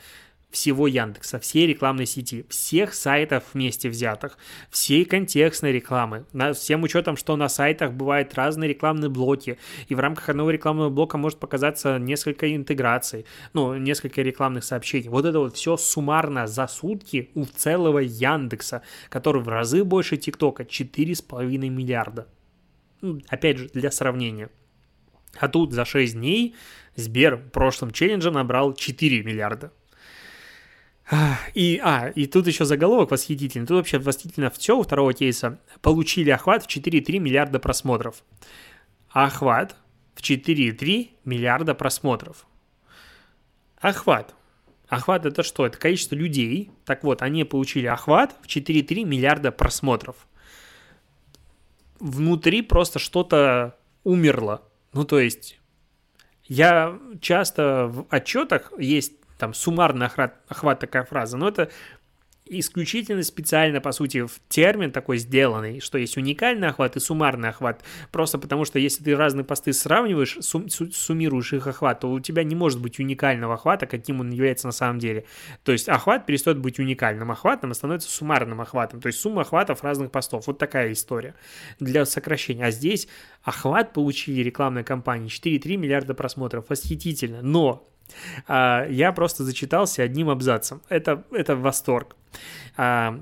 всего 0.56 0.88
Яндекса, 0.88 1.38
всей 1.38 1.68
рекламной 1.68 2.06
сети, 2.06 2.46
всех 2.50 2.94
сайтов 2.94 3.44
вместе 3.54 3.90
взятых, 3.90 4.38
всей 4.70 5.04
контекстной 5.04 5.74
рекламы, 5.74 6.26
на, 6.32 6.54
всем 6.54 6.84
учетом, 6.84 7.18
что 7.18 7.36
на 7.36 7.50
сайтах 7.50 7.92
бывают 7.92 8.34
разные 8.36 8.70
рекламные 8.70 9.10
блоки, 9.10 9.58
и 9.90 9.96
в 9.96 10.00
рамках 10.00 10.30
одного 10.30 10.52
рекламного 10.52 10.90
блока 10.90 11.18
может 11.18 11.40
показаться 11.40 12.00
несколько 12.00 12.56
интеграций, 12.56 13.26
ну, 13.54 13.76
несколько 13.76 14.22
рекламных 14.22 14.64
сообщений. 14.64 15.10
Вот 15.10 15.26
это 15.26 15.40
вот 15.40 15.58
все 15.58 15.76
суммарно 15.76 16.48
за 16.48 16.68
сутки 16.68 17.30
у 17.36 17.46
целого 17.46 18.00
Яндекса, 18.00 18.82
который 19.10 19.42
в 19.42 19.50
разы 19.50 19.84
больше 19.84 20.16
ТикТока, 20.16 20.64
4,5 20.64 21.70
миллиарда. 21.70 22.28
Ну, 23.02 23.22
опять 23.28 23.58
же, 23.58 23.70
для 23.74 23.92
сравнения. 23.92 24.50
А 25.38 25.50
тут 25.50 25.74
за 25.74 25.84
6 25.84 26.14
дней 26.14 26.56
Сбер 26.96 27.36
в 27.36 27.50
прошлом 27.50 27.92
челлендже 27.92 28.32
набрал 28.32 28.74
4 28.74 29.24
миллиарда. 29.24 29.72
И, 31.54 31.80
а, 31.84 32.10
и 32.16 32.26
тут 32.26 32.48
еще 32.48 32.66
заголовок 32.66 33.12
восхитительный. 33.12 33.68
Тут 33.68 33.78
вообще 33.78 34.00
восхитительно 34.00 34.50
все 34.50 34.78
у 34.78 34.84
второго 34.84 35.14
кейса. 35.14 35.60
Получили 35.82 36.32
охват 36.32 36.64
в 36.64 36.68
4,3 36.68 37.20
миллиарда 37.20 37.60
просмотров. 37.60 38.24
Охват 39.10 39.76
в 40.16 40.22
4,3 40.22 41.12
миллиарда 41.24 41.76
просмотров. 41.76 42.48
Охват. 43.80 44.34
Охват 44.88 45.26
это 45.26 45.44
что? 45.44 45.66
Это 45.66 45.78
количество 45.78 46.16
людей. 46.16 46.72
Так 46.86 47.04
вот, 47.04 47.22
они 47.22 47.44
получили 47.44 47.86
охват 47.86 48.36
в 48.42 48.48
4,3 48.48 49.04
миллиарда 49.04 49.52
просмотров. 49.52 50.28
Внутри 52.00 52.62
просто 52.62 53.00
что-то 53.00 53.78
умерло. 54.04 54.64
Ну, 54.94 55.06
то 55.06 55.20
есть, 55.20 55.60
я 56.46 57.00
часто 57.22 57.88
в 57.88 58.08
отчетах 58.10 58.74
есть 58.78 59.14
там 59.38 59.54
суммарный 59.54 60.08
охват, 60.08 60.36
охват 60.48 60.80
такая 60.80 61.04
фраза, 61.04 61.38
но 61.38 61.48
это 61.48 61.70
исключительно 62.48 63.24
специально, 63.24 63.82
по 63.82 63.92
сути, 63.92 64.26
в 64.26 64.40
термин 64.50 64.92
такой 64.92 65.18
сделанный, 65.18 65.80
что 65.80 65.98
есть 65.98 66.16
уникальный 66.16 66.68
охват 66.68 66.96
и 66.96 67.00
суммарный 67.00 67.50
охват. 67.50 67.84
Просто 68.12 68.38
потому 68.38 68.66
что 68.66 68.78
если 68.78 69.04
ты 69.04 69.16
разные 69.16 69.44
посты 69.44 69.74
сравниваешь, 69.74 70.38
сум, 70.42 70.70
суммируешь 70.70 71.54
их 71.54 71.66
охват, 71.66 72.02
то 72.02 72.12
у 72.12 72.20
тебя 72.20 72.44
не 72.44 72.56
может 72.56 72.82
быть 72.82 73.00
уникального 73.00 73.56
охвата, 73.56 73.88
каким 73.88 74.20
он 74.20 74.30
является 74.30 74.68
на 74.68 74.74
самом 74.74 75.00
деле. 75.00 75.26
То 75.64 75.72
есть 75.72 75.90
охват 75.90 76.26
перестает 76.26 76.60
быть 76.60 76.80
уникальным 76.80 77.32
охватом 77.32 77.72
и 77.72 77.74
становится 77.74 78.10
суммарным 78.10 78.62
охватом. 78.62 79.02
То 79.02 79.08
есть 79.08 79.20
сумма 79.20 79.42
охватов 79.42 79.84
разных 79.84 80.12
постов. 80.12 80.46
Вот 80.48 80.60
такая 80.60 80.92
история 80.92 81.34
для 81.80 82.06
сокращения. 82.06 82.66
А 82.66 82.72
здесь 82.72 83.08
охват 83.42 83.94
получили 83.94 84.42
рекламной 84.42 84.84
кампании 84.84 85.30
4,3 85.30 85.78
миллиарда 85.78 86.14
просмотров. 86.14 86.70
Восхитительно. 86.70 87.42
Но 87.42 87.88
а, 87.88 87.95
я 88.48 89.14
просто 89.16 89.44
зачитался 89.44 90.04
одним 90.04 90.30
абзацем. 90.30 90.82
Это, 90.90 91.24
это 91.32 91.56
восторг. 91.56 92.16
А, 92.78 93.18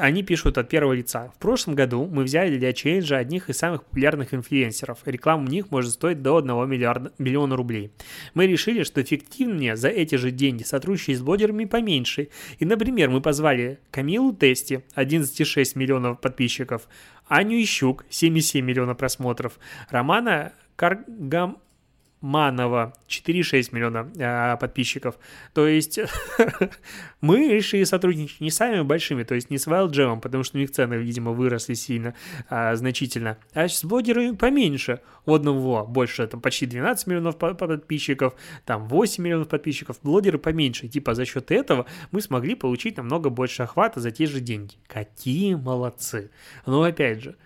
они 0.00 0.22
пишут 0.22 0.56
от 0.58 0.68
первого 0.68 0.94
лица. 0.94 1.30
В 1.36 1.38
прошлом 1.38 1.74
году 1.74 2.06
мы 2.10 2.24
взяли 2.24 2.56
для 2.58 2.72
челленджа 2.72 3.18
одних 3.18 3.50
из 3.50 3.58
самых 3.58 3.84
популярных 3.84 4.32
инфлюенсеров. 4.32 4.98
Реклама 5.04 5.44
у 5.44 5.48
них 5.48 5.70
может 5.70 5.92
стоить 5.92 6.22
до 6.22 6.38
1 6.38 6.68
миллиарда, 6.68 7.12
миллиона 7.18 7.56
рублей. 7.56 7.92
Мы 8.32 8.46
решили, 8.46 8.82
что 8.82 9.02
эффективнее 9.02 9.76
за 9.76 9.88
эти 9.88 10.14
же 10.14 10.30
деньги 10.30 10.62
сотрудничать 10.62 11.18
с 11.18 11.22
блогерами 11.22 11.66
поменьше. 11.66 12.28
И, 12.58 12.64
например, 12.64 13.10
мы 13.10 13.20
позвали 13.20 13.78
Камилу 13.90 14.32
Тести, 14.34 14.84
11,6 14.96 15.72
миллионов 15.78 16.20
подписчиков, 16.20 16.88
Аню 17.28 17.62
Ищук, 17.62 18.04
7,7 18.10 18.62
миллионов 18.62 18.96
просмотров, 18.96 19.58
Романа 19.90 20.52
Каргам 20.76 21.58
Манова, 22.24 22.94
4,6 23.06 23.68
миллиона 23.72 24.10
э, 24.16 24.56
подписчиков. 24.56 25.18
То 25.52 25.66
есть 25.66 26.00
мы 27.20 27.48
решили 27.48 27.84
сотрудничать 27.84 28.40
не 28.40 28.50
с 28.50 28.56
самыми 28.56 28.80
большими, 28.80 29.24
то 29.24 29.34
есть 29.34 29.50
не 29.50 29.58
с 29.58 29.66
Wildjam, 29.66 30.22
потому 30.22 30.42
что 30.42 30.56
у 30.56 30.60
них 30.60 30.70
цены, 30.70 30.94
видимо, 30.94 31.32
выросли 31.32 31.74
сильно, 31.74 32.14
э, 32.48 32.76
значительно, 32.76 33.36
а 33.52 33.68
с 33.68 33.84
блогерами 33.84 34.34
поменьше. 34.34 35.00
У 35.26 35.34
одного 35.34 35.86
больше, 35.86 36.26
там 36.26 36.40
почти 36.40 36.64
12 36.64 37.06
миллионов 37.08 37.36
подписчиков, 37.36 38.34
там 38.64 38.88
8 38.88 39.22
миллионов 39.22 39.48
подписчиков, 39.48 39.98
блогеры 40.02 40.38
поменьше. 40.38 40.88
Типа 40.88 41.14
за 41.14 41.26
счет 41.26 41.50
этого 41.50 41.84
мы 42.10 42.22
смогли 42.22 42.54
получить 42.54 42.96
намного 42.96 43.28
больше 43.28 43.64
охвата 43.64 44.00
за 44.00 44.10
те 44.10 44.24
же 44.24 44.40
деньги. 44.40 44.76
Какие 44.86 45.56
молодцы. 45.56 46.30
Но 46.64 46.82
опять 46.84 47.22
же, 47.22 47.36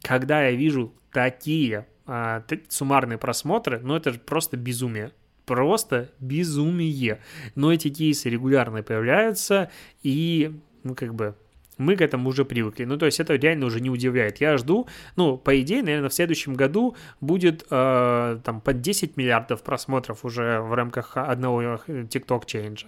когда 0.00 0.42
я 0.42 0.52
вижу 0.52 0.94
такие 1.12 1.86
а, 2.06 2.44
суммарные 2.68 3.18
просмотры, 3.18 3.80
ну 3.80 3.96
это 3.96 4.12
же 4.12 4.18
просто 4.18 4.56
безумие. 4.56 5.12
Просто 5.44 6.10
безумие. 6.18 7.20
Но 7.54 7.72
эти 7.72 7.88
кейсы 7.88 8.28
регулярно 8.28 8.82
появляются, 8.82 9.70
и, 10.02 10.58
ну, 10.82 10.94
как 10.96 11.14
бы, 11.14 11.36
мы 11.78 11.96
к 11.96 12.00
этому 12.00 12.30
уже 12.30 12.44
привыкли. 12.44 12.84
Ну, 12.84 12.96
то 12.96 13.06
есть 13.06 13.20
это 13.20 13.34
реально 13.34 13.66
уже 13.66 13.80
не 13.80 13.90
удивляет. 13.90 14.40
Я 14.40 14.56
жду, 14.56 14.86
ну, 15.16 15.36
по 15.36 15.60
идее, 15.60 15.82
наверное, 15.82 16.08
в 16.08 16.14
следующем 16.14 16.54
году 16.54 16.96
будет 17.20 17.66
э, 17.70 18.38
там 18.42 18.60
под 18.60 18.80
10 18.80 19.16
миллиардов 19.16 19.62
просмотров 19.62 20.24
уже 20.24 20.60
в 20.60 20.72
рамках 20.74 21.16
одного 21.16 21.62
TikTok 21.86 22.46
челленджа. 22.46 22.86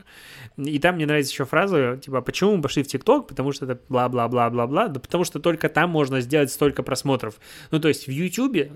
И 0.56 0.78
там 0.78 0.96
мне 0.96 1.06
нравится 1.06 1.32
еще 1.32 1.44
фраза, 1.44 1.98
типа, 2.02 2.22
почему 2.22 2.56
мы 2.56 2.62
пошли 2.62 2.82
в 2.82 2.86
TikTok? 2.86 3.28
Потому 3.28 3.52
что 3.52 3.66
это 3.66 3.80
бла-бла-бла-бла-бла. 3.88 4.88
Да 4.88 5.00
потому 5.00 5.24
что 5.24 5.38
только 5.38 5.68
там 5.68 5.90
можно 5.90 6.20
сделать 6.20 6.50
столько 6.50 6.82
просмотров. 6.82 7.34
Ну, 7.70 7.80
то 7.80 7.88
есть 7.88 8.06
в 8.06 8.10
YouTube, 8.10 8.70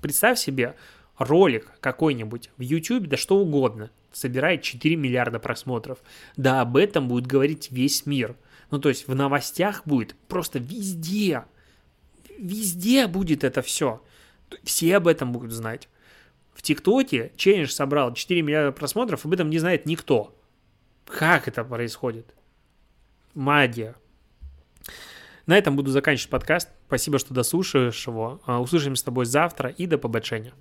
представь 0.00 0.38
себе, 0.38 0.74
ролик 1.18 1.72
какой-нибудь 1.80 2.50
в 2.56 2.60
YouTube, 2.60 3.08
да 3.08 3.16
что 3.16 3.38
угодно, 3.38 3.90
собирает 4.12 4.62
4 4.62 4.94
миллиарда 4.94 5.40
просмотров. 5.40 5.98
Да 6.36 6.60
об 6.60 6.76
этом 6.76 7.08
будет 7.08 7.26
говорить 7.26 7.68
весь 7.72 8.06
мир– 8.06 8.36
ну, 8.70 8.78
то 8.78 8.88
есть 8.88 9.06
в 9.08 9.14
новостях 9.14 9.82
будет 9.86 10.14
просто 10.28 10.58
везде. 10.58 11.44
Везде 12.38 13.06
будет 13.06 13.44
это 13.44 13.62
все. 13.62 14.02
Все 14.62 14.96
об 14.96 15.06
этом 15.06 15.32
будут 15.32 15.52
знать. 15.52 15.88
В 16.54 16.62
ТикТоке 16.62 17.32
челлендж 17.36 17.68
собрал 17.68 18.14
4 18.14 18.42
миллиарда 18.42 18.72
просмотров, 18.72 19.24
об 19.24 19.32
этом 19.32 19.50
не 19.50 19.58
знает 19.58 19.86
никто. 19.86 20.34
Как 21.06 21.48
это 21.48 21.64
происходит? 21.64 22.34
Магия. 23.34 23.94
На 25.46 25.56
этом 25.56 25.76
буду 25.76 25.90
заканчивать 25.90 26.30
подкаст. 26.30 26.70
Спасибо, 26.88 27.18
что 27.18 27.34
дослушаешь 27.34 28.06
его. 28.06 28.40
А, 28.46 28.60
услышимся 28.60 29.00
с 29.00 29.04
тобой 29.04 29.26
завтра 29.26 29.70
и 29.70 29.86
до 29.86 29.98
побочения. 29.98 30.54